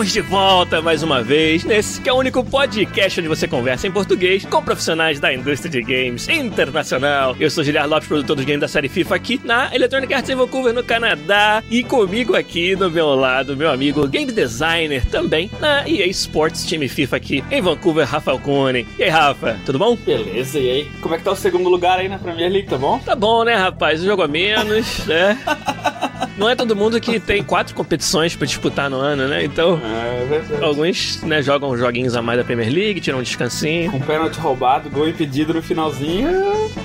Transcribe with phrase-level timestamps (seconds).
[0.00, 3.86] Estamos de volta mais uma vez nesse que é o único podcast onde você conversa
[3.86, 7.36] em português com profissionais da indústria de games internacional.
[7.38, 10.34] Eu sou Giliar Lopes, produtor dos games da série FIFA aqui na Electronic Arts em
[10.34, 11.62] Vancouver, no Canadá.
[11.70, 16.88] E comigo aqui do meu lado, meu amigo game designer também na EA Sports Time
[16.88, 18.86] FIFA aqui em Vancouver, Rafael Kunen.
[18.98, 19.96] E aí, Rafa, tudo bom?
[19.96, 20.90] Beleza, e aí?
[21.02, 22.98] Como é que tá o segundo lugar aí na Premier League, tá bom?
[23.00, 24.00] Tá bom, né, rapaz?
[24.00, 25.38] O jogo a menos, né?
[26.40, 29.44] Não é todo mundo que tem quatro competições pra disputar no ano, né?
[29.44, 30.64] Então, É verdade.
[30.64, 33.92] alguns né, jogam joguinhos a mais da Premier League, tiram um descansinho.
[33.92, 36.30] Com pênalti roubado, gol impedido no finalzinho.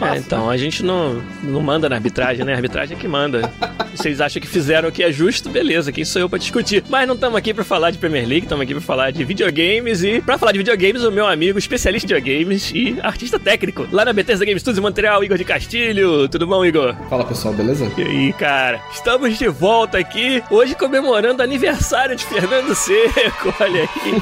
[0.02, 2.52] É, então, a gente não, não manda na arbitragem, né?
[2.52, 3.50] A arbitragem é que manda.
[3.96, 6.84] Vocês acham que fizeram o que é justo, beleza, quem sou eu pra discutir.
[6.90, 10.04] Mas não estamos aqui pra falar de Premier League, estamos aqui pra falar de videogames
[10.04, 14.04] e pra falar de videogames, o meu amigo especialista em videogames e artista técnico lá
[14.04, 16.28] na Bethesda Game Studios Montreal, Igor de Castilho.
[16.28, 16.94] Tudo bom, Igor?
[17.10, 17.90] Fala pessoal, beleza?
[17.98, 24.22] E aí, cara, estamos de volta aqui, hoje comemorando aniversário de Fernando Seco, olha aí.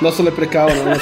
[0.00, 0.96] Nosso leprecal, né?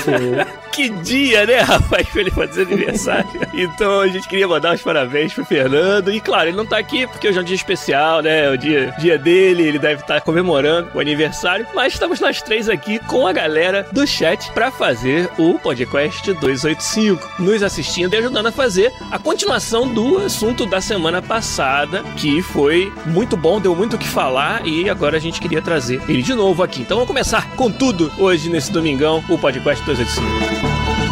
[0.72, 3.28] Que dia, né, rapaz, pra ele fazer aniversário.
[3.58, 6.12] Então a gente queria mandar os parabéns pro Fernando.
[6.12, 8.44] E claro, ele não tá aqui porque hoje é um dia especial, né?
[8.44, 11.66] É o dia, dia dele, ele deve estar comemorando o aniversário.
[11.74, 17.42] Mas estamos nós três aqui com a galera do chat pra fazer o podcast 285,
[17.42, 22.92] nos assistindo e ajudando a fazer a continuação do assunto da semana passada, que foi
[23.06, 26.34] muito bom, deu muito o que falar e agora a gente queria trazer ele de
[26.34, 26.82] novo aqui.
[26.82, 30.57] Então vamos começar com tudo hoje nesse domingão, o podcast 285.
[30.60, 31.07] Thank you.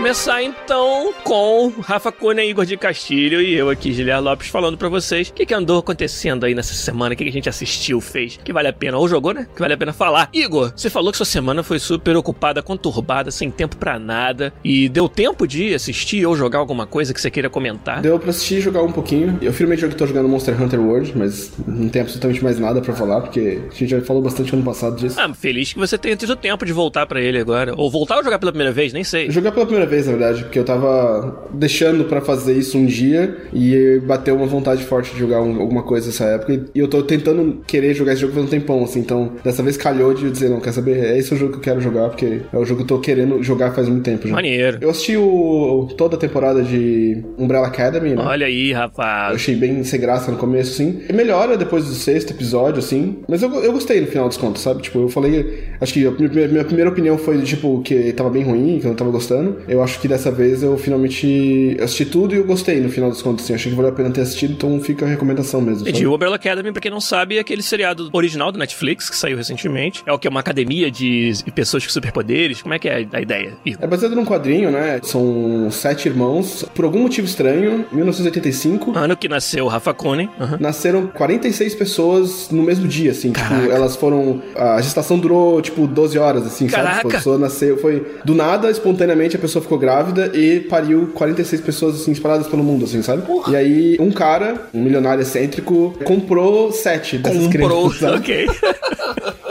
[0.00, 4.88] Começar então com Rafa Cunha, Igor de Castilho e eu aqui, Giliar Lopes, falando pra
[4.88, 8.00] vocês o que, que andou acontecendo aí nessa semana, o que, que a gente assistiu,
[8.00, 9.46] fez, que vale a pena, ou jogou, né?
[9.54, 10.30] Que vale a pena falar.
[10.32, 14.88] Igor, você falou que sua semana foi super ocupada, conturbada, sem tempo pra nada, e
[14.88, 18.00] deu tempo de assistir ou jogar alguma coisa que você queira comentar?
[18.00, 19.38] Deu pra assistir e jogar um pouquinho.
[19.42, 22.94] Eu finalmente joguei, tô jogando Monster Hunter World, mas não tem absolutamente mais nada pra
[22.94, 25.20] falar, porque a gente já falou bastante ano passado disso.
[25.20, 27.74] Ah, feliz que você tenha tido tempo de voltar pra ele agora.
[27.76, 29.30] Ou voltar ou jogar pela primeira vez, nem sei.
[29.30, 33.36] Jogar pela primeira vez, na verdade, porque eu tava deixando pra fazer isso um dia
[33.52, 36.52] e bateu uma vontade forte de jogar um- alguma coisa nessa época.
[36.74, 39.00] E eu tô tentando querer jogar esse jogo faz um tempão, assim.
[39.00, 40.96] Então, dessa vez calhou de dizer, não, quer saber?
[41.04, 42.98] É esse o jogo que eu quero jogar, porque é o jogo que eu tô
[43.00, 44.34] querendo jogar faz muito tempo já.
[44.34, 44.78] Maneiro.
[44.80, 48.22] Eu assisti o, toda a temporada de Umbrella Academy, né?
[48.24, 49.34] Olha aí, Eu rapaz.
[49.34, 51.00] achei bem sem graça no começo, assim.
[51.08, 53.18] E melhora depois do sexto episódio, assim.
[53.28, 54.82] Mas eu, eu gostei no final dos contos, sabe?
[54.82, 55.64] Tipo, eu falei.
[55.80, 58.90] Acho que a minha, minha primeira opinião foi, tipo, que tava bem ruim, que eu
[58.90, 59.56] não tava gostando.
[59.68, 63.22] Eu acho que dessa vez eu finalmente assisti tudo e eu gostei no final dos
[63.22, 63.54] contos, assim.
[63.54, 65.82] Achei que valeu a pena ter assistido, então fica a recomendação mesmo.
[65.82, 65.98] E sabe?
[65.98, 69.36] de Umbrella Academy, pra quem não sabe, é aquele seriado original do Netflix que saiu
[69.36, 70.02] recentemente.
[70.06, 70.28] É o que?
[70.28, 72.62] Uma academia de pessoas com superpoderes?
[72.62, 73.52] Como é que é a ideia?
[73.80, 75.00] É baseado num quadrinho, né?
[75.02, 76.64] São sete irmãos.
[76.74, 78.96] Por algum motivo estranho, em 1985.
[78.96, 80.28] Ano que nasceu o Rafa Conen.
[80.40, 80.58] Aham.
[80.60, 83.32] Nasceram 46 pessoas no mesmo dia, assim.
[83.32, 83.62] Caraca.
[83.62, 84.42] Tipo, elas foram.
[84.54, 86.82] A gestação durou, tipo, 12 horas, assim, sabe?
[86.82, 86.96] Caraca.
[86.98, 88.06] Tipo, a pessoa nasceu, foi.
[88.24, 92.84] Do nada, espontaneamente, a pessoa ficou grávida e pariu 46 pessoas, assim, espalhadas pelo mundo,
[92.84, 93.22] assim, sabe?
[93.48, 98.00] E aí, um cara, um milionário excêntrico, comprou sete dessas Comprou, crianças.
[98.00, 98.16] sabe?
[98.20, 98.46] ok.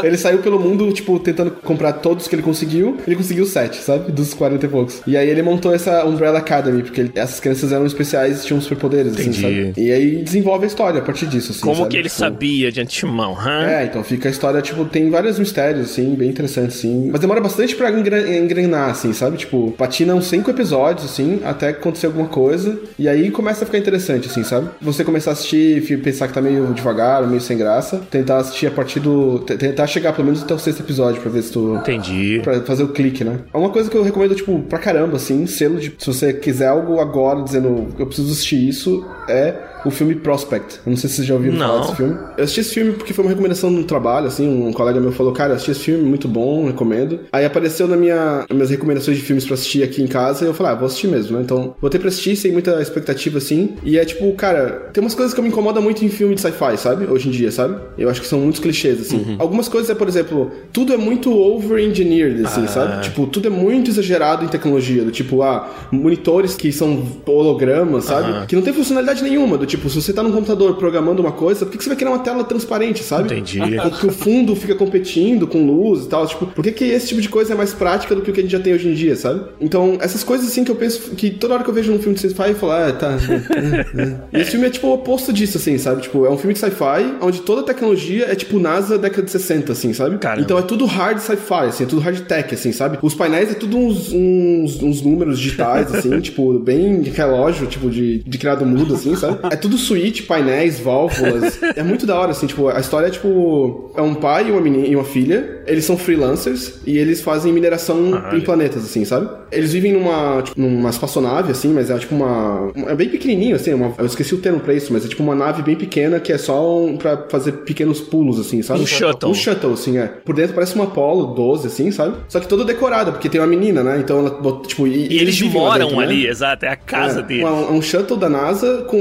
[0.03, 2.97] Ele saiu pelo mundo, tipo, tentando comprar todos que ele conseguiu.
[3.05, 4.11] Ele conseguiu sete, sabe?
[4.11, 5.01] Dos 40 e poucos.
[5.07, 8.61] E aí ele montou essa Umbrella Academy, porque ele- essas crianças eram especiais e tinham
[8.61, 9.73] superpoderes, assim, sabe?
[9.77, 11.61] E aí desenvolve a história a partir disso, assim.
[11.61, 11.89] Como sabe?
[11.89, 13.63] que ele Tipo, sabia de antemão, hã?
[13.65, 17.09] é, então fica a história, tipo, tem vários mistérios, assim, bem interessantes, assim.
[17.11, 19.37] Mas demora bastante pra engrenar, assim, sabe?
[19.37, 22.79] Tipo, patina uns cinco episódios, assim, até acontecer alguma coisa.
[22.97, 24.69] E aí começa a ficar interessante, assim, sabe?
[24.81, 28.01] Você começar a assistir e pensar que tá meio devagar, meio sem graça.
[28.09, 29.39] Tentar assistir a partir do.
[29.39, 31.75] Tentar chegar pelo menos até o sexto episódio pra ver se tu.
[31.75, 32.41] Entendi.
[32.43, 33.39] Pra fazer o clique, né?
[33.53, 35.93] É uma coisa que eu recomendo, tipo, pra caramba, assim, selo de.
[35.97, 39.53] Se você quiser algo agora dizendo eu preciso assistir isso, é
[39.85, 40.79] o filme Prospect.
[40.85, 41.67] Eu não sei se vocês já ouviram Não.
[41.67, 42.17] falar desse filme.
[42.37, 45.31] Eu assisti esse filme porque foi uma recomendação no trabalho, assim, um colega meu falou,
[45.33, 47.21] cara, eu assisti esse filme, muito bom, recomendo.
[47.31, 50.47] Aí apareceu na minha, nas minhas recomendações de filmes pra assistir aqui em casa e
[50.47, 51.43] eu falei, ah, vou assistir mesmo, né?
[51.43, 53.75] Então, botei pra assistir sem muita expectativa, assim.
[53.83, 56.77] E é tipo, cara, tem umas coisas que me incomodam muito em filme de sci-fi,
[56.77, 57.05] sabe?
[57.05, 57.77] Hoje em dia, sabe?
[57.97, 59.35] Eu acho que são muitos clichês, assim.
[59.39, 63.03] Algumas coisas é, por exemplo, tudo é muito over-engineered, assim, sabe?
[63.03, 65.03] Tipo, tudo é muito exagerado em tecnologia.
[65.03, 68.45] Do tipo, ah, monitores que são hologramas, sabe?
[68.47, 69.57] Que não tem funcionalidade nenhuma.
[69.57, 71.97] Do tipo, se você tá num computador programando uma coisa, por que, que você vai
[71.97, 73.33] criar uma tela transparente, sabe?
[73.33, 73.59] Entendi.
[73.81, 76.27] Porque o fundo fica competindo com luz e tal.
[76.27, 78.39] Tipo, por que, que esse tipo de coisa é mais prática do que o que
[78.39, 79.41] a gente já tem hoje em dia, sabe?
[79.61, 82.15] Então, essas coisas assim que eu penso que toda hora que eu vejo num filme
[82.15, 83.17] de sci-fi, eu falo, ah, tá.
[83.17, 84.15] é, é.
[84.33, 86.01] E esse filme é tipo o oposto disso, assim, sabe?
[86.01, 89.31] Tipo, é um filme de sci-fi onde toda a tecnologia é tipo NASA década de
[89.31, 90.17] 60, assim, sabe?
[90.17, 90.41] Caramba.
[90.41, 92.97] Então é tudo hard sci-fi, assim, é tudo hard tech, assim, sabe?
[93.01, 98.19] Os painéis é tudo uns, uns, uns números digitais, assim, tipo, bem relógio, tipo, de,
[98.19, 99.39] de criado mudo, assim, sabe?
[99.51, 101.59] É tudo suíte, painéis, válvulas.
[101.75, 103.91] É muito da hora, assim, tipo, a história é tipo.
[103.95, 105.61] É um pai e uma menina e uma filha.
[105.67, 109.29] Eles são freelancers e eles fazem mineração em planetas, assim, sabe?
[109.51, 112.71] Eles vivem numa, tipo, numa espaçonave, assim, mas é tipo uma.
[112.87, 115.21] É bem pequenininho, assim, é uma, eu esqueci o termo pra isso, mas é tipo
[115.23, 118.81] uma nave bem pequena que é só um, pra fazer pequenos pulos, assim, sabe?
[118.81, 119.29] Um shuttle.
[119.31, 120.07] Um shuttle, assim, é.
[120.07, 122.17] Por dentro parece uma Apollo 12, assim, sabe?
[122.27, 123.97] Só que toda decorada, porque tem uma menina, né?
[123.99, 124.87] Então ela, tipo.
[124.87, 126.03] E, E eles lá moram dentro, né?
[126.05, 127.43] ali, exato, é a casa É, deles.
[127.43, 128.97] uma- um shuttle da NASA com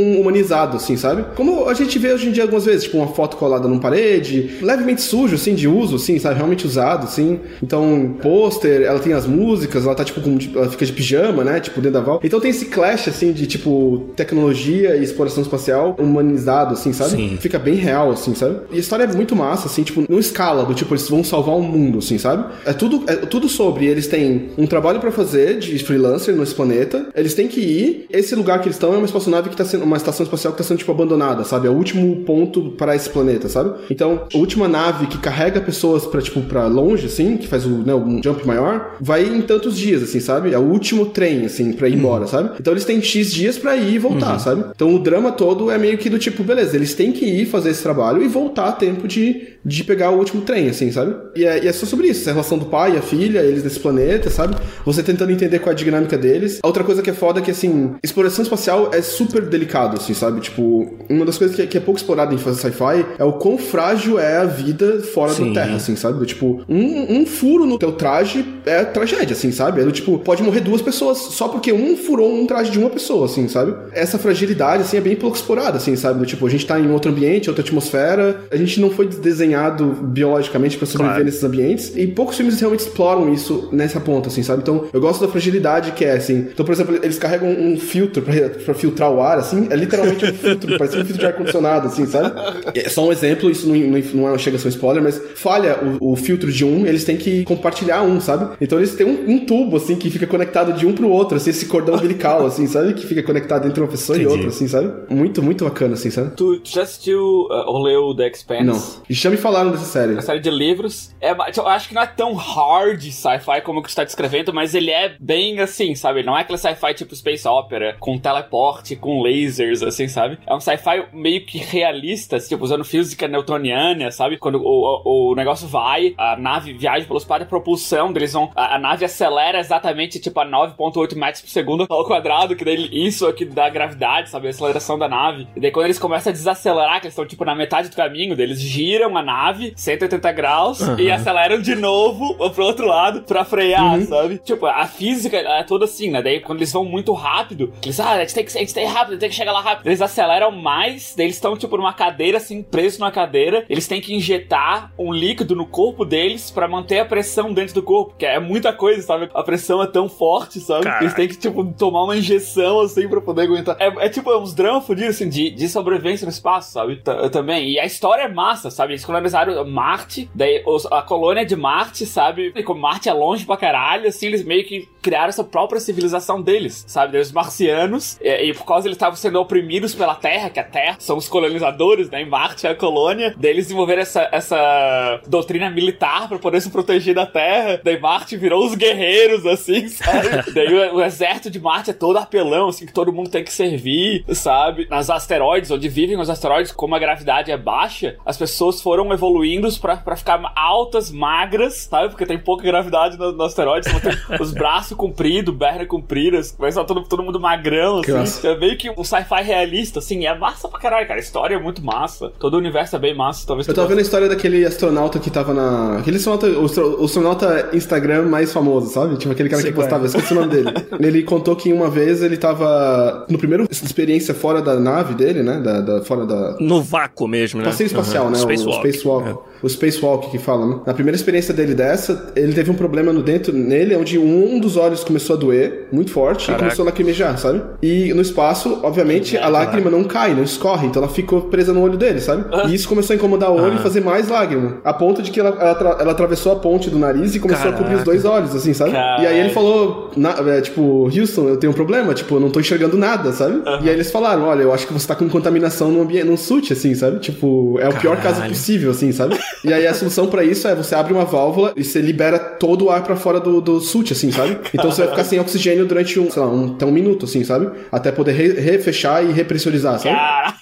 [0.48, 1.24] humanizado, assim, sabe?
[1.34, 4.58] Como a gente vê hoje em dia algumas vezes, tipo, uma foto colada numa parede,
[4.62, 6.36] levemente sujo, assim, de uso, assim, sabe?
[6.36, 7.40] Realmente usado, assim.
[7.62, 11.60] Então, pôster, ela tem as músicas, ela tá, tipo, com, ela fica de pijama, né?
[11.60, 12.20] Tipo, dentro da val.
[12.22, 17.10] Então tem esse clash, assim, de, tipo, tecnologia e exploração espacial humanizado, assim, sabe?
[17.10, 17.38] Sim.
[17.40, 18.60] Fica bem real, assim, sabe?
[18.72, 21.56] E a história é muito massa, assim, tipo, não escala, do tipo, eles vão salvar
[21.56, 22.44] o mundo, assim, sabe?
[22.64, 27.08] É tudo, é tudo sobre, eles têm um trabalho pra fazer de freelancer nesse planeta,
[27.14, 29.84] eles têm que ir, esse lugar que eles estão é uma espaçonave que tá sendo,
[29.84, 31.67] uma estação espacial que tá sendo, tipo, abandonada, sabe?
[31.67, 33.75] É o último ponto para esse planeta, sabe?
[33.90, 37.70] Então, a última nave que carrega pessoas pra, tipo, pra longe, assim, que faz o,
[37.70, 40.52] né, um jump maior, vai em tantos dias, assim, sabe?
[40.52, 42.50] É o último trem, assim, pra ir embora, sabe?
[42.61, 44.64] Então eles têm X dias pra ir e voltar, sabe?
[44.75, 47.70] Então o drama todo é meio que do tipo, beleza, eles têm que ir fazer
[47.70, 51.14] esse trabalho e voltar a tempo de, de pegar o último trem, assim, sabe?
[51.34, 53.64] E é, e é só sobre isso, a relação do pai e a filha, eles
[53.64, 54.56] nesse planeta, sabe?
[54.84, 56.58] Você tentando entender qual é a dinâmica deles.
[56.62, 60.14] A outra coisa que é foda é que, assim, exploração espacial é super delicado, assim,
[60.14, 60.27] sabe?
[60.40, 63.58] Tipo, uma das coisas que é, que é pouco explorada em sci-fi é o quão
[63.58, 65.52] frágil é a vida fora Sim.
[65.52, 66.25] da Terra, assim, sabe?
[66.26, 69.80] Tipo, um, um furo no teu traje é tragédia, assim, sabe?
[69.80, 72.90] É do tipo, pode morrer duas pessoas só porque um furou um traje de uma
[72.90, 73.75] pessoa, assim, sabe?
[73.92, 76.19] Essa fragilidade, assim, é bem pouco explorada, assim, sabe?
[76.19, 79.86] Do tipo, a gente tá em outro ambiente, outra atmosfera, a gente não foi desenhado
[80.02, 81.24] biologicamente pra sobreviver Claro.
[81.24, 84.62] nesses ambientes, e poucos filmes realmente exploram isso nessa ponta, assim, sabe?
[84.62, 86.48] Então, eu gosto da fragilidade que é, assim.
[86.52, 88.22] Então, por exemplo, eles carregam um filtro
[88.64, 92.06] pra filtrar o ar, assim, é literalmente um filtro, parece um filtro de ar-condicionado, assim,
[92.06, 92.32] sabe?
[92.75, 95.20] É só um exemplo, isso não, não, não é- chega a ser um spoiler, mas
[95.37, 98.56] falha o, o filtro de um, eles têm que compartilhar um, sabe?
[98.61, 101.50] Então eles têm um, um tubo, assim, que fica conectado de um pro outro, assim,
[101.50, 102.94] esse cordão umbilical, assim, sabe?
[102.94, 104.35] Que fica conectado entre uma pessoa e Entendi.
[104.35, 104.93] outra, assim, sabe?
[105.12, 106.31] Muito, muito bacana, assim, sabe?
[106.37, 107.20] Tu, tu já assistiu
[107.50, 108.65] uh, ou leu The Expanse?
[108.65, 108.82] Não.
[109.09, 110.12] E já me falaram dessa série.
[110.12, 111.15] Uma série de livros.
[111.20, 114.75] É, eu acho que não é tão hard sci-fi como que tu tá descrevendo, mas
[114.75, 116.20] ele é bem assim, sabe?
[116.20, 120.38] Ele não é aquele sci-fi tipo Space Opera, com teleporte, com lasers, assim, sabe?
[120.46, 124.38] É um sci-fi meio que realista, tipo, usando física newtoniana, sabe?
[124.38, 128.50] Quando o, o, o negócio vai, a nave viaja pelo espaço, a propulsão deles vão.
[128.55, 132.88] A, a nave acelera exatamente, tipo, a 9,8 metros por segundo ao quadrado, que daí
[132.93, 134.46] isso aqui dá gravidade, sabe?
[134.46, 135.46] A aceleração da nave.
[135.56, 138.41] E daí quando eles começam a desacelerar, que eles estão, tipo, na metade do caminho,
[138.41, 144.00] eles giram a nave 180 graus e aceleram de novo pro outro lado pra frear,
[144.03, 144.38] sabe?
[144.38, 146.22] Tipo, a física é toda assim, né?
[146.22, 148.86] Daí quando eles vão muito rápido, eles, ah, a gente tem que, a gente tem
[148.86, 149.87] rápido, tem que chegar lá rápido.
[149.88, 153.64] Eles aceleram mais, daí eles estão, tipo, numa cadeira, assim, presos numa cadeira.
[153.68, 157.82] Eles têm que injetar um líquido no corpo deles pra manter a pressão dentro do
[157.82, 159.28] corpo, que é muita coisa, sabe?
[159.34, 160.84] A pressão é tão forte, sabe?
[160.84, 161.04] Caraca.
[161.04, 163.76] Eles têm que, tipo, tomar uma injeção, assim, pra poder aguentar.
[163.80, 166.96] É, é tipo, é uns dramas fudidos, assim, de, de sobrevivência no espaço, sabe?
[166.96, 167.70] T- também.
[167.70, 168.92] E a história é massa, sabe?
[168.92, 172.52] Eles colonizaram Marte, daí os- a colônia de Marte, sabe?
[172.54, 176.40] E como Marte é longe pra caralho, assim, eles meio que criaram essa própria civilização
[176.42, 177.18] deles, sabe?
[177.18, 180.97] Os marcianos, e, e por causa eles estavam sendo oprimidos pela Terra, que a Terra
[180.99, 182.23] são os colonizadores, né?
[182.23, 186.70] E Marte é a colônia, daí eles desenvolveram essa, essa doutrina militar pra poder se
[186.70, 190.53] proteger da Terra, daí Marte virou os guerreiros, assim, sabe?
[190.53, 193.53] daí o, o exército de Marte é todo apelão, assim, que todo mundo tem que
[193.53, 194.87] servir, sabe?
[194.91, 199.69] Nas asteroides, onde vivem os asteroides, como a gravidade é baixa, as pessoas foram evoluindo
[199.81, 202.11] pra, pra ficar altas, magras, sabe?
[202.11, 206.75] Porque tem pouca gravidade no, no asteroide, então tem os braços comprido, perna comprida, mas
[206.75, 208.47] só todo, todo mundo magrão, assim.
[208.47, 209.68] É meio que um sci-fi realista,
[209.98, 210.27] assim.
[210.27, 211.19] É massa pra caralho, cara.
[211.19, 212.32] A história é muito massa.
[212.39, 213.46] Todo o universo é bem massa.
[213.46, 215.98] Talvez Eu tava vendo a história daquele astronauta que tava na.
[215.98, 219.17] Aquele astronauta, o o astronauta Instagram mais famoso, sabe?
[219.17, 219.81] Tipo aquele cara Sei que é.
[219.82, 220.70] postava, eu esqueci o nome dele.
[221.01, 223.27] ele contou que uma vez ele tava.
[223.29, 225.58] No primeiro experiência fora da nave dele, né?
[225.60, 226.56] Da, da- fora da.
[226.60, 227.67] No vácuo mesmo, né?
[227.67, 228.31] Passeio espacial, Uhum.
[228.31, 228.39] né?
[228.39, 228.79] Spacewalk.
[228.87, 229.29] O spacewalk.
[229.29, 229.47] É.
[229.62, 230.81] O spacewalk que fala, né?
[230.86, 234.77] Na primeira experiência dele dessa, ele teve um problema no dentro nele, onde um dos
[234.77, 236.62] olhos começou a doer muito forte Caraca.
[236.62, 237.62] e começou a lacrimejar, sabe?
[237.82, 241.81] E no espaço, obviamente, a lágrima não cai, não escorre, então ela ficou presa no
[241.82, 242.44] olho dele, sabe?
[242.69, 244.79] E isso começou a incomodar o olho e fazer mais lágrima.
[244.84, 247.72] A ponto de que ela, ela, ela atravessou a ponte do nariz e começou a
[247.72, 248.05] cobrir os Caraca.
[248.05, 248.93] dois olhos, assim, sabe?
[248.93, 249.24] Caralho.
[249.24, 252.50] E aí ele falou, na- é, tipo, Houston, eu tenho um problema, tipo, eu não
[252.50, 253.62] tô enxergando nada, sabe?
[253.82, 256.36] E aí eles falaram, olha, eu acho que você tá com contaminação no ambiente, num
[256.36, 257.19] suit, assim, sabe?
[257.19, 258.53] Tipo, é o pior caso Caralho.
[258.53, 259.36] possível, assim, sabe?
[259.64, 262.86] E aí a solução pra isso é você abre uma válvula e você libera todo
[262.86, 264.58] o ar pra fora do, do suit, assim, sabe?
[264.72, 267.43] Então você vai ficar sem oxigênio durante um, sei lá, um, até um minuto, assim,
[267.44, 267.69] sabe?
[267.90, 270.14] Até poder re- refechar e repressurizar, sabe?
[270.14, 270.55] Cara,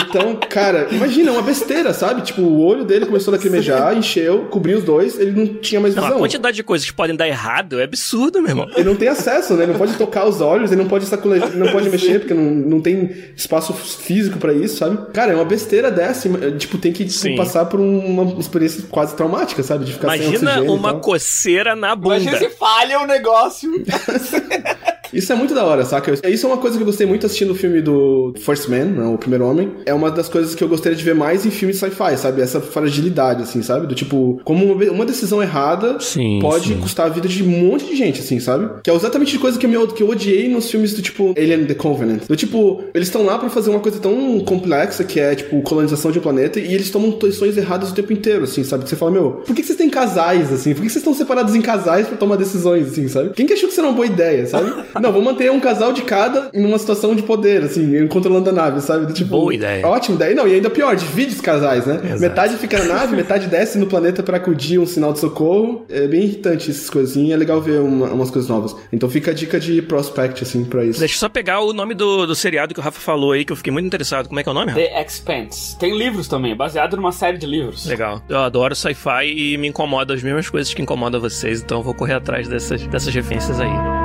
[0.00, 2.22] Então, cara, imagina, é uma besteira, sabe?
[2.22, 5.94] Tipo, o olho dele começou a lacrimejar, encheu, cobriu os dois, ele não tinha mais
[5.94, 6.18] Não, a visão.
[6.20, 8.70] quantidade de coisas que podem dar errado é absurdo, meu irmão.
[8.74, 9.64] Ele não tem acesso, né?
[9.64, 12.42] Ele não pode tocar os olhos, ele não pode saculejar, não pode mexer, porque não,
[12.42, 15.10] não tem espaço físico pra isso, sabe?
[15.12, 16.28] Cara, é uma besteira dessa.
[16.28, 19.84] e, Tipo, tem que tipo, passar por uma experiência quase traumática, sabe?
[19.84, 20.74] De ficar sem Imagina oxigênio.
[20.74, 21.00] e uma tal.
[21.00, 22.16] coceira na bunda.
[22.18, 23.70] imagina se falha o negócio.
[25.12, 26.12] Isso é muito da hora, saca?
[26.28, 29.06] Isso é uma coisa que eu gostei muito assistindo o filme do First Man, né,
[29.06, 29.72] o Primeiro Homem.
[29.84, 32.40] É uma das coisas que eu gostaria de ver mais em filmes sci-fi, sabe?
[32.40, 33.86] Essa fragilidade, assim, sabe?
[33.86, 36.80] Do tipo, como uma, decisão errada Sim, pode sim.
[36.80, 38.68] custar a vida de um monte de gente, assim, sabe?
[38.82, 41.66] Que é exatamente a coisa que eu, que eu odiei nos filmes do tipo Alien
[41.66, 42.22] The Covenant.
[42.26, 46.10] Do tipo, eles estão lá pra fazer uma coisa tão complexa que é, tipo, colonização
[46.10, 48.84] de um planeta e eles tomam decisões erradas o tempo inteiro, assim, sabe?
[48.84, 50.70] Que você fala, meu, por que que vocês têm casais, assim?
[50.72, 53.30] Por que que vocês estão separados em casais pra tomar decisões, assim, sabe?
[53.30, 54.72] Quem que achou que isso era uma boa ideia, sabe?
[55.02, 58.52] Não, vou manter um casal de cada em uma situação de poder, assim, controlando a
[58.52, 59.12] nave, sabe?
[59.12, 59.86] Tipo, Boa ideia.
[59.86, 60.34] Ótima ideia.
[60.34, 62.00] Não, e ainda pior, divide os casais, né?
[62.04, 62.20] Exato.
[62.20, 65.84] Metade fica na nave, metade desce no planeta pra acudir um sinal de socorro.
[65.90, 68.74] É bem irritante essas coisinhas, é legal ver uma- umas coisas novas.
[68.92, 70.98] Então fica a dica de prospect, assim, pra isso.
[71.00, 73.52] Deixa eu só pegar o nome do, do seriado que o Rafa falou aí, que
[73.52, 74.28] eu fiquei muito interessado.
[74.28, 74.80] Como é que é o nome, Rafa?
[74.80, 75.78] The Expanse.
[75.78, 77.86] Tem livros também, baseado numa série de livros.
[77.86, 78.22] Legal.
[78.28, 81.94] Eu adoro sci-fi e me incomoda as mesmas coisas que incomodam vocês, então eu vou
[81.94, 84.01] correr atrás dessas, dessas referências aí.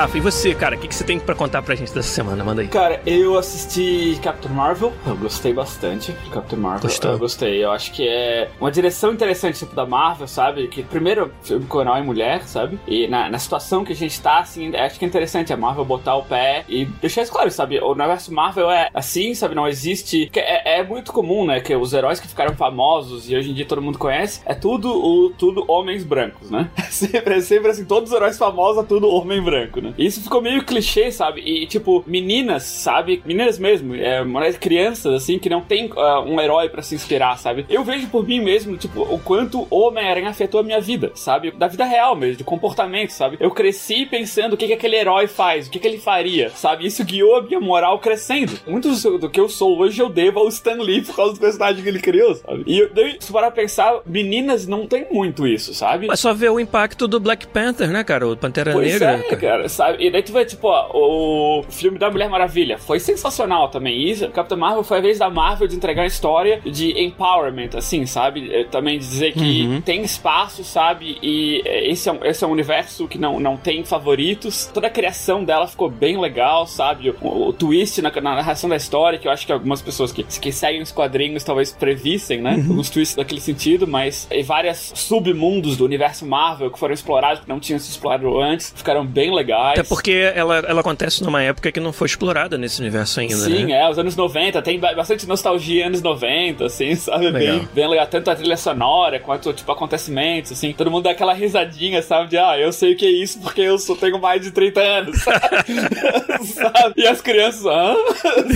[0.00, 0.76] Rafa, e você, cara?
[0.76, 2.42] O que, que você tem pra contar pra gente dessa semana?
[2.42, 2.68] Manda aí.
[2.68, 6.80] Cara, eu assisti Captain Marvel, eu gostei bastante de Captain Marvel.
[6.80, 7.10] Gostou?
[7.10, 10.68] Eu gostei, eu acho que é uma direção interessante tipo, da Marvel, sabe?
[10.68, 12.80] Que primeiro, filme herói e mulher, sabe?
[12.88, 15.84] E na, na situação que a gente tá, assim, acho que é interessante a Marvel
[15.84, 17.78] botar o pé e deixar isso claro, sabe?
[17.78, 19.54] O universo Marvel é assim, sabe?
[19.54, 20.30] Não existe.
[20.34, 21.60] É, é muito comum, né?
[21.60, 24.90] Que os heróis que ficaram famosos e hoje em dia todo mundo conhece, é tudo,
[24.90, 26.70] o, tudo homens brancos, né?
[26.88, 29.89] sempre, é sempre assim, todos os heróis famosos é tudo homem branco, né?
[29.98, 31.40] E isso ficou meio clichê, sabe?
[31.40, 33.22] E tipo, meninas, sabe?
[33.24, 34.20] Meninas mesmo, é,
[34.60, 37.66] crianças, assim, que não tem ah, um herói pra se inspirar, sabe?
[37.68, 41.50] Eu vejo por mim mesmo, tipo, o quanto o Homem-Aranha afetou a minha vida, sabe?
[41.50, 43.36] Da vida real mesmo, de comportamento, sabe?
[43.40, 46.86] Eu cresci pensando o que, que aquele herói faz, o que, que ele faria, sabe?
[46.86, 48.52] Isso guiou a minha moral crescendo.
[48.66, 51.82] Muito do, que eu sou hoje eu devo ao Stan Lee por causa do personagem
[51.82, 52.64] que ele criou, sabe?
[52.66, 56.08] E eu, daí, se parar pra pensar, meninas não tem muito isso, sabe?
[56.10, 58.28] É só ver o impacto do Black Panther, né, cara?
[58.28, 59.24] O Pantera Pois Negra.
[59.28, 60.04] é, cara, sabe?
[60.04, 64.10] E daí tu vê, tipo, ó, o filme da Mulher Maravilha foi sensacional também.
[64.10, 68.04] Isso, Capitã Marvel foi a vez da Marvel de entregar uma história de empowerment, assim,
[68.04, 68.52] sabe?
[68.54, 69.80] É, Também de dizer que Uhum.
[69.80, 71.16] tem espaço, sabe?
[71.22, 74.66] E é, esse é, um, esse é um universo que não, não tem favoritos.
[74.72, 77.14] Toda a criação dela ficou bem legal, sabe?
[77.22, 80.22] O, o twist na, na narração da história, que eu acho que algumas pessoas que,
[80.22, 82.54] que seguem os quadrinhos talvez previssem, né?
[82.56, 82.70] Uhum.
[82.70, 87.48] Alguns twists daquele sentido, mas e várias submundos do universo Marvel que foram explorados, que
[87.48, 89.59] não tinham se explorado antes, ficaram bem legais.
[89.72, 93.66] Até porque ela, ela acontece numa época que não foi explorada nesse universo ainda, Sim,
[93.66, 93.80] né?
[93.82, 97.30] é, os anos 90, tem ba- bastante nostalgia anos 90, assim, sabe?
[97.30, 97.58] Legal.
[97.58, 100.72] Bem, bem legal, tanto a trilha sonora quanto, tipo, acontecimentos, assim.
[100.72, 102.30] Todo mundo dá aquela risadinha, sabe?
[102.30, 104.80] De, ah, eu sei o que é isso porque eu só tenho mais de 30
[104.80, 105.18] anos,
[106.54, 106.94] sabe?
[106.96, 107.96] E as crianças, hã?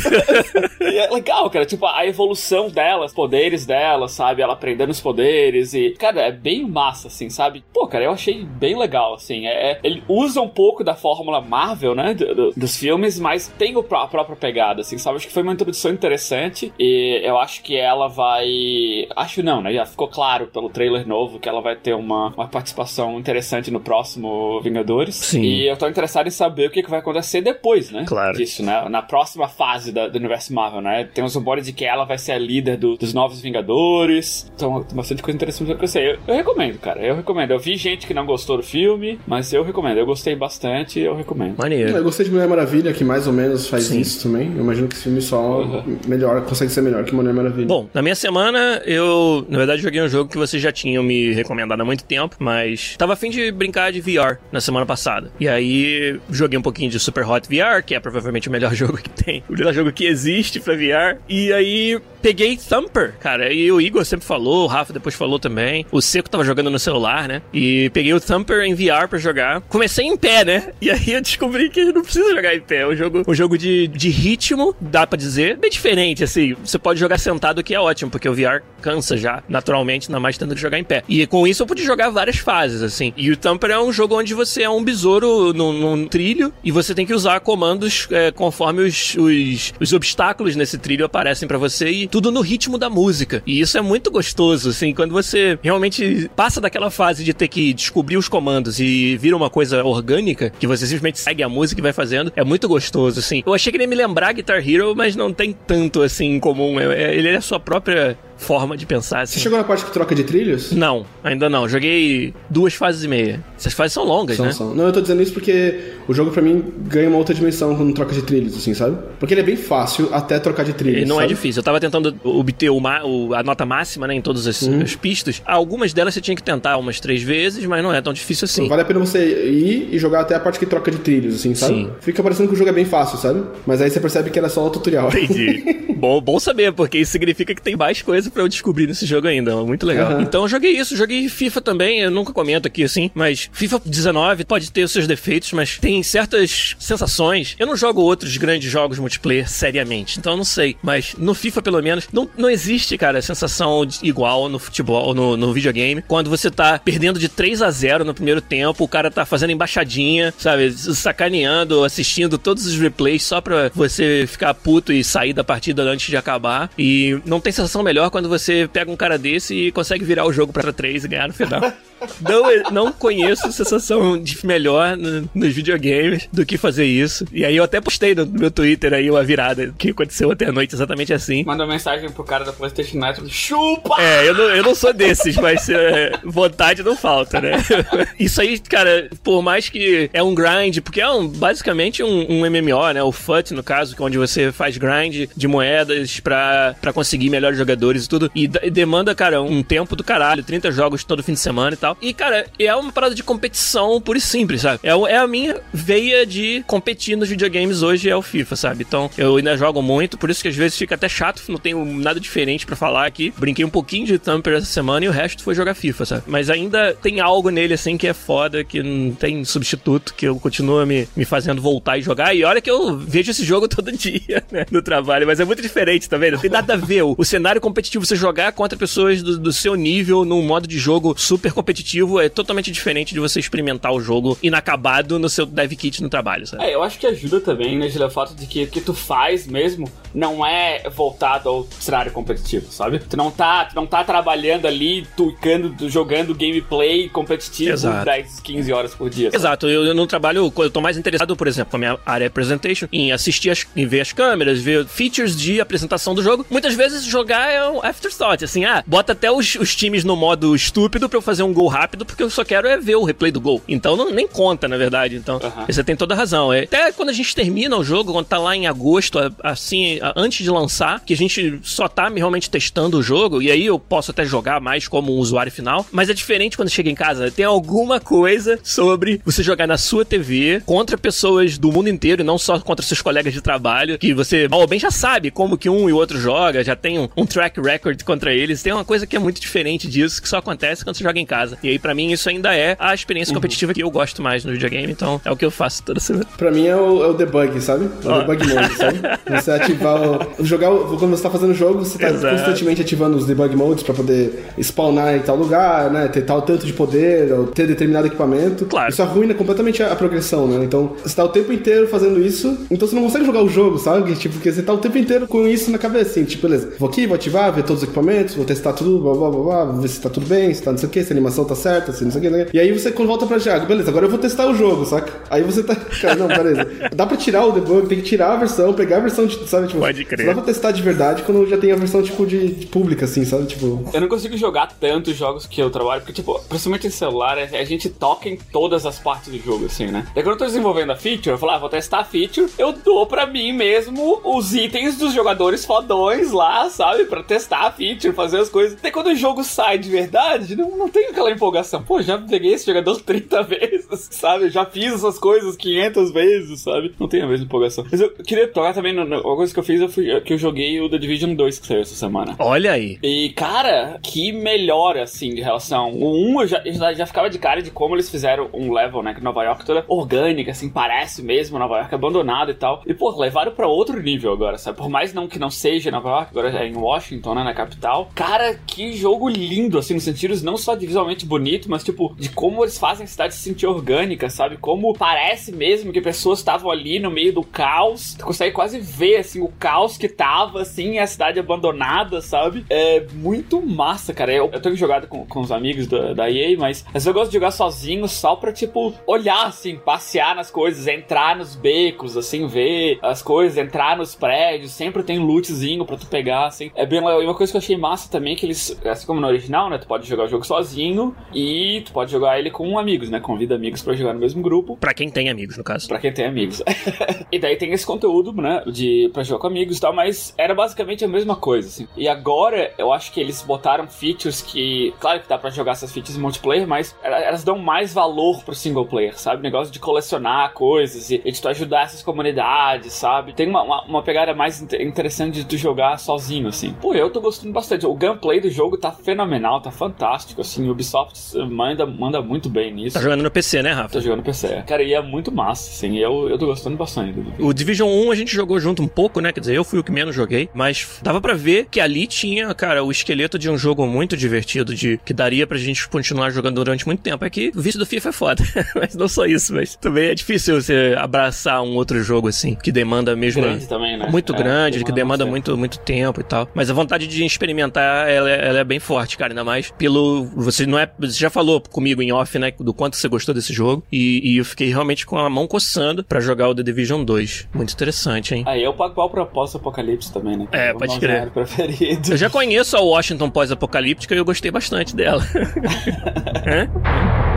[0.80, 4.42] e é legal, cara, tipo, a evolução delas, poderes delas, sabe?
[4.42, 7.64] Ela aprendendo os poderes e, cara, é bem massa, assim, sabe?
[7.72, 9.46] Pô, cara, eu achei bem legal, assim.
[9.46, 12.14] É, é- ele usa um pouco da fórmula Marvel, né?
[12.14, 15.16] Do, do, dos filmes, mas tem o, a própria pegada, assim, sabe?
[15.16, 19.06] Acho que foi uma introdução interessante e eu acho que ela vai.
[19.16, 19.72] Acho não, né?
[19.72, 23.80] Já ficou claro pelo trailer novo que ela vai ter uma, uma participação interessante no
[23.80, 25.16] próximo Vingadores.
[25.16, 25.42] Sim.
[25.42, 28.04] E eu tô interessado em saber o que, que vai acontecer depois, né?
[28.06, 28.36] Claro.
[28.36, 28.88] Disso, né?
[28.88, 31.04] Na próxima fase da, do universo Marvel, né?
[31.04, 34.50] Tem uns rumores de que ela vai ser a líder do, dos novos Vingadores.
[34.54, 36.04] Então, tem bastante coisa interessante pra acontecer.
[36.04, 37.00] Eu, eu recomendo, cara.
[37.00, 37.50] Eu recomendo.
[37.50, 39.98] Eu vi gente que não gostou do filme, mas eu recomendo.
[39.98, 41.56] Eu gostei bastante eu recomendo.
[41.56, 41.90] Maneiro.
[41.96, 44.00] Eu gostei de Mulher Maravilha, que mais ou menos faz Sim.
[44.00, 44.52] isso também.
[44.54, 45.98] Eu imagino que esse filme só Uhum.
[46.06, 47.66] melhor, consegue ser melhor que Mulher Maravilha.
[47.66, 51.32] Bom, na minha semana, eu, na verdade, joguei um jogo que vocês já tinham me
[51.32, 55.30] recomendado há muito tempo, mas tava afim de brincar de VR na semana passada.
[55.38, 58.96] E aí, joguei um pouquinho de Super Hot VR, que é provavelmente o melhor jogo
[58.98, 61.18] que tem, o melhor jogo que existe pra VR.
[61.28, 63.52] E aí, peguei Thumper, cara.
[63.52, 65.84] E o Igor sempre falou, o Rafa depois falou também.
[65.92, 67.42] O Seco tava jogando no celular, né?
[67.52, 69.60] E peguei o Thumper em VR pra jogar.
[69.60, 70.72] Comecei em pé, né?
[70.84, 72.80] E aí eu descobri que não precisa jogar em pé.
[72.80, 75.56] É um jogo, um jogo de, de ritmo, dá pra dizer.
[75.56, 76.54] Bem diferente, assim.
[76.62, 80.36] Você pode jogar sentado, que é ótimo, porque o VR cansa já, naturalmente, ainda mais
[80.36, 81.02] tendo que jogar em pé.
[81.08, 83.14] E com isso eu pude jogar várias fases, assim.
[83.16, 86.70] E o Thumper é um jogo onde você é um besouro num, num trilho e
[86.70, 91.56] você tem que usar comandos é, conforme os, os, os obstáculos nesse trilho aparecem pra
[91.56, 93.42] você e tudo no ritmo da música.
[93.44, 97.72] E isso é muito gostoso, assim, quando você realmente passa daquela fase de ter que
[97.72, 101.82] descobrir os comandos e vira uma coisa orgânica, que você simplesmente segue a música e
[101.82, 103.42] vai fazendo, é muito gostoso, assim.
[103.44, 106.38] Eu achei que ele ia me lembrar Guitar Hero, mas não tem tanto, assim, em
[106.38, 106.78] comum.
[106.78, 109.40] É- é- ele é a sua própria forma de pensar, Você assim.
[109.40, 110.72] chegou na parte que troca de trilhos?
[110.72, 111.68] Não, ainda não.
[111.68, 113.42] Joguei duas fases e meia.
[113.56, 114.52] Essas fases são longas, São, né?
[114.52, 114.74] são.
[114.74, 117.94] Não, eu tô dizendo isso porque o jogo pra mim ganha uma outra dimensão quando
[117.94, 118.98] troca de trilhos, assim, sabe?
[119.18, 121.02] Porque ele é bem fácil até trocar de trilhos.
[121.02, 121.34] E não é sabe?
[121.34, 121.60] difícil.
[121.60, 124.82] Eu tava tentando obter o ma- o- a nota máxima, né, em todas as, Uhum.
[124.82, 125.40] as pistas.
[125.46, 128.68] Algumas delas você tinha que tentar umas três vezes, mas não é tão difícil assim.
[128.68, 131.54] Vale a pena você ir e jogar até a parte que troca de trilhos, assim,
[131.54, 131.74] sabe?
[131.74, 131.90] Sim.
[132.00, 133.42] Fica parecendo que o jogo é bem fácil, sabe?
[133.66, 135.08] Mas aí você percebe que era só o tutorial.
[135.08, 135.84] Entendi.
[135.96, 139.26] bom, bom saber, porque isso significa que tem mais coisa pra eu descobrir nesse jogo
[139.26, 139.54] ainda.
[139.56, 140.12] Muito legal.
[140.12, 140.22] Aham.
[140.22, 142.00] Então eu joguei isso, joguei FIFA também.
[142.00, 146.02] Eu nunca comento aqui assim, mas FIFA 19 pode ter os seus defeitos, mas tem
[146.02, 147.54] certas sensações.
[147.58, 150.76] Eu não jogo outros grandes jogos multiplayer seriamente, então eu não sei.
[150.82, 155.52] Mas no FIFA, pelo menos, não, não existe, cara, sensação igual no futebol, no, no
[155.52, 156.02] videogame.
[156.02, 159.50] Quando você tá perdendo de 3 a 0 no primeiro tempo, o cara tá fazendo
[159.50, 160.72] embaixadinha, sabe?
[160.72, 166.08] Sacaneando, assistindo todos os replays só pra você ficar puto e sair da partida antes
[166.08, 166.70] de acabar.
[166.78, 170.32] E não tem sensação melhor quando você pega um cara desse e consegue virar o
[170.32, 171.60] jogo pra 3 e ganhar no final.
[172.20, 177.24] Não, não conheço sensação de melhor no- nos videogames do que fazer isso.
[177.32, 180.52] E aí eu até postei no meu Twitter aí uma virada que aconteceu ontem à
[180.52, 181.44] noite exatamente assim.
[181.44, 183.96] Manda uma mensagem pro cara da PlayStation Network: chupa!
[184.00, 187.52] É, eu não, eu não sou desses, mas é, vontade não falta, né?
[188.18, 192.50] Isso aí, cara, por mais que é um grind, porque é um, basicamente um, um
[192.50, 193.02] MMO, né?
[193.02, 197.30] O FUT, no caso, que é onde você faz grind de moedas pra, pra conseguir
[197.30, 198.30] melhores jogadores e tudo.
[198.34, 201.76] E, e demanda, cara, um tempo do caralho, 30 jogos todo fim de semana e
[201.84, 201.98] tal.
[202.00, 204.80] E, cara, é uma parada de competição pura e simples, sabe?
[204.82, 208.84] É, é a minha veia de competir nos videogames hoje, é o FIFA, sabe?
[208.88, 211.84] Então, eu ainda jogo muito, por isso que às vezes fica até chato, não tenho
[211.84, 213.34] nada diferente pra falar aqui.
[213.36, 216.22] Brinquei um pouquinho de Thumper essa semana e o resto foi jogar FIFA, sabe?
[216.26, 220.36] Mas ainda tem algo nele, assim, que é foda, que não tem substituto, que eu
[220.36, 222.34] continuo me, me fazendo voltar e jogar.
[222.34, 224.64] E olha que eu vejo esse jogo todo dia, né?
[224.70, 227.02] No trabalho, mas é muito diferente também, não tem nada a ver.
[227.02, 230.78] O, o cenário competitivo, você jogar contra pessoas do, do seu nível num modo de
[230.78, 231.73] jogo super competitivo
[232.20, 236.46] é totalmente diferente de você experimentar o jogo inacabado no seu dev kit no trabalho,
[236.46, 236.64] sabe?
[236.64, 238.94] É, eu acho que ajuda também, né, Gila, o fato de que o que tu
[238.94, 243.00] faz mesmo não é voltado ao cenário competitivo, sabe?
[243.00, 248.04] Tu não tá, tu não tá trabalhando ali, tuicando, jogando gameplay competitivo Exato.
[248.04, 249.30] 10, 15 horas por dia.
[249.30, 249.36] sabe?
[249.36, 252.30] Exato, eu, eu no trabalho, eu tô mais interessado, por exemplo, com a minha área
[252.30, 256.46] presentation, em assistir, as, em ver as câmeras, ver features de apresentação do jogo.
[256.48, 260.54] Muitas vezes jogar é um afterthought, assim, ah, bota até os, os times no modo
[260.54, 263.32] estúpido pra eu fazer um gol rápido, porque eu só quero é ver o replay
[263.32, 263.60] do gol.
[263.66, 265.16] Então não, nem conta, na verdade.
[265.16, 266.52] Então, você tem toda a razão.
[266.52, 270.44] É, até quando a gente termina o jogo, quando tá lá em agosto, assim, antes
[270.44, 274.10] de lançar, que a gente só tá realmente testando o jogo, e aí eu posso
[274.10, 277.30] até jogar mais como um usuário final, mas é diferente quando chega em casa.
[277.30, 282.24] Tem alguma coisa sobre você jogar na sua TV contra pessoas do mundo inteiro e
[282.24, 285.56] não só contra seus colegas de trabalho, que você mal ou bem já sabe como
[285.56, 288.62] que um e o outro joga, já tem um, um track record contra eles.
[288.62, 291.26] Tem uma coisa que é muito diferente disso, que só acontece quando você joga em
[291.26, 291.58] casa.
[291.62, 294.52] E aí, pra mim, isso ainda é a experiência competitiva que eu gosto mais no
[294.52, 296.26] videogame, então é o que eu faço toda semana.
[296.36, 297.88] Pra mim é o, é o debug, sabe?
[298.04, 298.18] É o Ó.
[298.20, 299.00] debug mode, sabe?
[299.40, 302.36] Você ativar jogar o, jogar o, quando você tá fazendo o jogo, você tá Exato.
[302.36, 306.08] constantemente ativando os debug modes pra poder spawnar em tal lugar, né?
[306.08, 308.66] Ter tal tanto de poder, ou ter determinado equipamento.
[308.66, 308.90] Claro.
[308.90, 310.64] Isso arruina completamente a, a progressão, né?
[310.64, 313.78] Então, você tá o tempo inteiro fazendo isso, então você não consegue jogar o jogo,
[313.78, 314.14] sabe?
[314.24, 316.88] Tipo, porque você tá o tempo inteiro com isso na cabeça, assim, tipo, beleza, vou
[316.88, 319.88] aqui, vou ativar, ver todos os equipamentos, vou testar tudo, blá blá blá blá, ver
[319.88, 321.92] se tá tudo bem, se tá não sei o que, se a animação tá certa,
[321.92, 322.56] se não sei o que.
[322.56, 325.12] E aí você quando volta pra jogar, beleza, agora eu vou testar o jogo, saca?
[325.30, 325.74] Aí você tá.
[326.00, 326.66] Cara, não, beleza.
[326.94, 329.68] Dá pra tirar o debug, tem que tirar a versão, pegar a versão de, sabe,
[329.68, 330.26] tipo, Pode crer.
[330.26, 333.04] só dá pra testar de verdade quando já tem a versão, tipo, de, de pública,
[333.04, 333.46] assim, sabe?
[333.46, 333.88] Tipo.
[333.92, 337.58] Eu não consigo jogar tantos jogos que eu trabalho, porque, tipo, principalmente em celular, é-
[337.58, 340.06] a gente toca em todas as partes do jogo, assim, né?
[340.14, 342.72] Daí quando eu tô desenvolvendo a feature, eu falo, ah, vou testar a feature, eu
[342.72, 347.04] dou pra mim mesmo os itens dos jogadores fodões lá, sabe?
[347.04, 348.78] Pra testar a feature, fazer as coisas.
[348.80, 351.82] Daí quando o jogo sai de verdade, não, não tem aquela empolgação.
[351.82, 354.50] Pô, já peguei esse jogador 30 vezes, sabe?
[354.50, 356.94] Já fiz essas coisas 500 vezes, sabe?
[356.98, 357.84] Não tem a mesma empolgação.
[357.90, 360.34] Mas eu queria tocar também, no, no, uma coisa que eu fiz, eu fui, que
[360.34, 362.36] eu joguei o The Division 2 que saiu essa semana.
[362.38, 362.98] Olha aí.
[363.02, 365.92] E, cara, que melhora, assim, de relação.
[365.92, 369.02] O 1 eu já, eu já, ficava de cara de como eles fizeram um level,
[369.02, 369.14] né?
[369.14, 372.82] Que Nova York toda orgânica, assim, parece mesmo Nova York abandonado e tal.
[372.86, 374.78] E, pô, levaram pra outro nível agora, sabe?
[374.78, 377.44] Por mais não que não seja Nova York, agora é em Washington, né?
[377.44, 378.10] Na capital.
[378.14, 382.28] Cara, que jogo lindo, assim, nos sentidos não só de visualmente bonito, mas, tipo, de
[382.28, 384.56] como eles fazem a cidade se sentir orgânica, sabe?
[384.56, 388.14] Como parece mesmo que pessoas estavam ali no meio do caos.
[388.14, 392.64] Tu consegue quase ver, assim, o caos que tava, assim, a cidade abandonada, sabe?
[392.68, 394.32] É muito massa, cara.
[394.32, 397.14] Eu, eu tenho jogado com, com os amigos da, da EA, mas às vezes eu
[397.14, 402.16] gosto de jogar sozinho só pra, tipo, olhar, assim, passear nas coisas, entrar nos becos,
[402.16, 404.72] assim, ver as coisas, entrar nos prédios.
[404.72, 406.70] Sempre tem lootzinho pra tu pegar, assim.
[406.74, 407.22] É bem legal.
[407.22, 409.70] E uma coisa que eu achei massa também é que eles, assim como no original,
[409.70, 409.78] né?
[409.78, 413.20] Tu pode jogar o jogo sozinho e tu pode jogar ele com amigos, né?
[413.20, 414.76] Convida amigos pra jogar no mesmo grupo.
[414.76, 415.88] Pra quem tem amigos, no caso.
[415.88, 416.62] Pra quem tem amigos.
[417.30, 418.62] e daí tem esse conteúdo, né?
[418.66, 421.86] De, pra jogar com amigos e tal, mas era basicamente a mesma coisa, assim.
[421.96, 424.94] E agora eu acho que eles botaram features que.
[424.98, 428.54] Claro que dá pra jogar essas features em multiplayer, mas elas dão mais valor pro
[428.54, 429.40] single player, sabe?
[429.40, 433.32] O negócio de colecionar coisas e, e de tu ajudar essas comunidades, sabe?
[433.34, 436.72] Tem uma, uma, uma pegada mais inter- interessante de tu jogar sozinho, assim.
[436.80, 437.86] Pô, eu tô gostando bastante.
[437.86, 440.66] O gameplay do jogo tá fenomenal, tá fantástico, assim.
[440.68, 442.94] O Ubisoft manda, manda muito bem nisso.
[442.94, 443.90] Tá jogando no PC, né, Rafa?
[443.92, 444.62] Tô jogando PC.
[444.66, 445.98] Cara, e é muito massa, assim.
[445.98, 449.32] Eu, eu tô gostando bastante O Division 1 a gente jogou junto um pouco, né?
[449.34, 452.54] Quer dizer, eu fui o que menos joguei, mas dava pra ver que ali tinha,
[452.54, 456.54] cara, o esqueleto de um jogo muito divertido, de que daria pra gente continuar jogando
[456.56, 457.24] durante muito tempo.
[457.24, 458.44] É que o vício do FIFA é foda.
[458.74, 462.70] mas não só isso, mas também é difícil você abraçar um outro jogo assim, que
[462.72, 463.42] demanda mesmo.
[463.42, 464.08] grande também, né?
[464.10, 466.48] Muito É, grande, que demanda muito, muito tempo e tal.
[466.54, 469.32] Mas a vontade de experimentar, ela, é- ela é bem forte, cara.
[469.32, 470.24] Ainda mais pelo.
[470.36, 470.90] Você não é.
[470.98, 472.52] Você já falou comigo em off, né?
[472.58, 473.84] Do quanto você gostou desse jogo.
[473.90, 477.48] E, e eu fiquei realmente com a mão coçando pra jogar o The Division 2.
[477.52, 478.44] Muito interessante, hein?
[478.46, 480.48] Aí eu pago pau pós-apocalipse também, né?
[480.52, 481.30] É, o pode crer.
[481.30, 482.12] preferido.
[482.12, 485.22] Eu já conheço a Washington pós-apocalíptica e eu gostei bastante dela.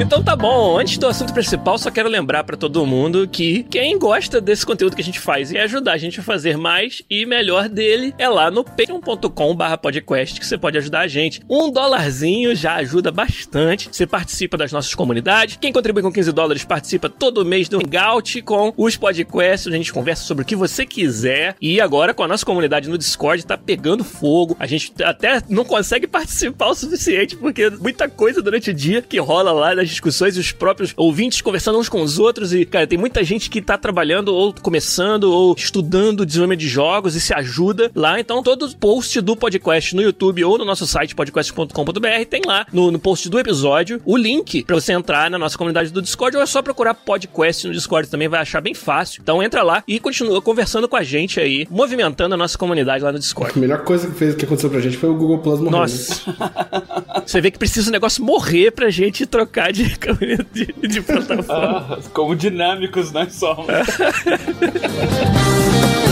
[0.00, 3.98] Então tá bom, antes do assunto principal, só quero lembrar pra todo mundo que quem
[3.98, 7.26] gosta desse conteúdo que a gente faz e ajudar a gente a fazer mais e
[7.26, 11.40] melhor dele é lá no patreon.com barra podcast que você pode ajudar a gente.
[11.48, 13.88] Um dólarzinho já ajuda bastante.
[13.92, 15.58] Você participa das nossas comunidades.
[15.60, 19.92] Quem contribui com 15 dólares participa todo mês do Hangout com os podcasts, a gente
[19.92, 21.54] conversa sobre o que você quiser.
[21.60, 24.56] E agora com a nossa comunidade no Discord tá pegando fogo.
[24.58, 29.20] A gente até não consegue participar o suficiente porque muita coisa durante o dia que
[29.20, 32.54] rola lá nas discussões e os próprios ouvintes conversando uns com os outros.
[32.54, 37.14] E, cara, tem muita gente que tá trabalhando ou começando ou estudando desenvolvimento de jogos
[37.14, 38.18] e se ajuda lá.
[38.18, 42.90] Então, todo post do podcast no YouTube ou no nosso site podcast.com.br tem lá no,
[42.90, 46.42] no post do episódio o link pra você entrar na nossa comunidade do Discord ou
[46.42, 49.20] é só procurar podcast no Discord também, vai achar bem fácil.
[49.22, 53.12] Então, entra lá e continua conversando com a gente aí, movimentando a nossa comunidade lá
[53.12, 53.52] no Discord.
[53.56, 55.90] A melhor coisa que, fez, que aconteceu pra gente foi o Google Plus morrer.
[55.90, 56.82] né?
[57.26, 59.84] Você vê que precisa o negócio morrer pra gente trocar de,
[60.52, 61.44] de, de plataforma.
[61.50, 63.66] Ah, como dinâmicos nós somos.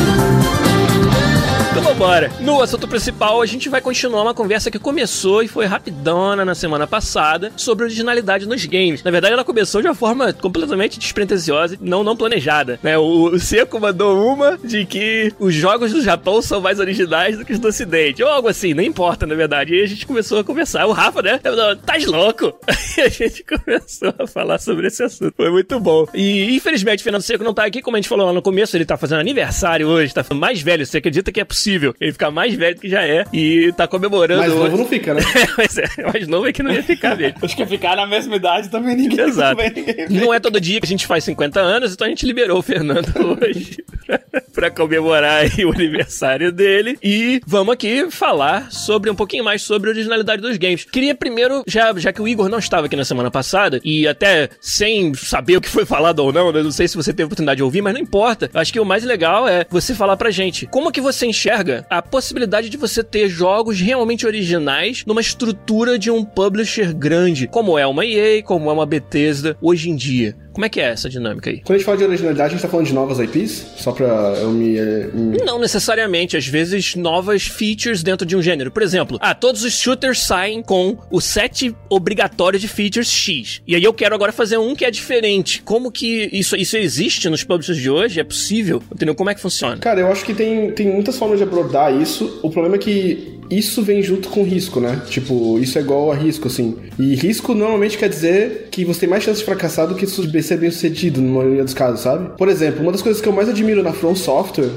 [1.91, 2.31] Vambora.
[2.39, 6.55] No assunto principal, a gente vai continuar uma conversa que começou e foi rapidona na
[6.55, 9.03] semana passada sobre originalidade nos games.
[9.03, 12.79] Na verdade, ela começou de uma forma completamente despretensiosa e não, não planejada.
[12.81, 12.97] Né?
[12.97, 17.45] O, o Seco mandou uma de que os jogos do Japão são mais originais do
[17.45, 18.23] que os do Ocidente.
[18.23, 19.75] Ou algo assim, não importa, na verdade.
[19.75, 20.87] E a gente começou a conversar.
[20.87, 21.39] O Rafa, né?
[21.39, 22.55] Tá louco?
[22.99, 25.33] E a gente começou a falar sobre esse assunto.
[25.37, 26.07] Foi muito bom.
[26.13, 28.77] E infelizmente o Fernando Seco não tá aqui, como a gente falou lá no começo,
[28.77, 30.85] ele tá fazendo aniversário hoje, tá mais velho.
[30.85, 33.73] Você acredita que é possível possível ele ficar mais velho do que já é e
[33.73, 34.41] tá comemorando.
[34.41, 34.63] Mais hoje.
[34.63, 35.23] novo não fica, né?
[35.57, 37.39] Mas é, mais novo é que não ia ficar mesmo.
[37.43, 39.57] Acho que ficar na mesma idade também ninguém Exato.
[39.57, 40.21] também ninguém vê.
[40.21, 42.63] Não é todo dia que a gente faz 50 anos, então a gente liberou o
[42.63, 43.09] Fernando
[43.43, 43.79] hoje
[44.53, 46.99] pra comemorar aí o aniversário dele.
[47.03, 50.85] E vamos aqui falar sobre um pouquinho mais sobre a originalidade dos games.
[50.85, 54.51] Queria primeiro, já, já que o Igor não estava aqui na semana passada, e até
[54.61, 57.27] sem saber o que foi falado ou não, né, não sei se você teve a
[57.27, 58.51] oportunidade de ouvir, mas não importa.
[58.53, 62.03] Acho que o mais legal é você falar pra gente como que você enxerga a
[62.03, 67.87] possibilidade de você ter jogos realmente originais numa estrutura de um publisher grande, como é
[67.87, 70.37] uma EA, como é uma Bethesda hoje em dia.
[70.61, 71.63] Como é que é essa dinâmica aí?
[71.65, 73.67] Quando a gente fala de originalidade, a gente tá falando de novas IPs?
[73.79, 74.07] Só pra
[74.43, 74.79] eu me.
[75.15, 75.39] me...
[75.39, 78.71] Não necessariamente, às vezes novas features dentro de um gênero.
[78.71, 83.63] Por exemplo, ah, todos os shooters saem com o set obrigatório de features X.
[83.67, 85.63] E aí eu quero agora fazer um que é diferente.
[85.63, 88.21] Como que isso, isso existe nos publishers de hoje?
[88.21, 88.83] É possível?
[88.93, 89.15] Entendeu?
[89.15, 89.79] Como é que funciona?
[89.79, 92.39] Cara, eu acho que tem, tem muitas formas de abordar isso.
[92.43, 95.03] O problema é que isso vem junto com risco, né?
[95.09, 96.77] Tipo, isso é igual a risco, assim.
[96.99, 100.43] E risco normalmente quer dizer que você tem mais chance de fracassar do que de
[100.43, 102.37] ser bem sucedido, na maioria dos casos, sabe?
[102.37, 104.71] Por exemplo, uma das coisas que eu mais admiro na From Software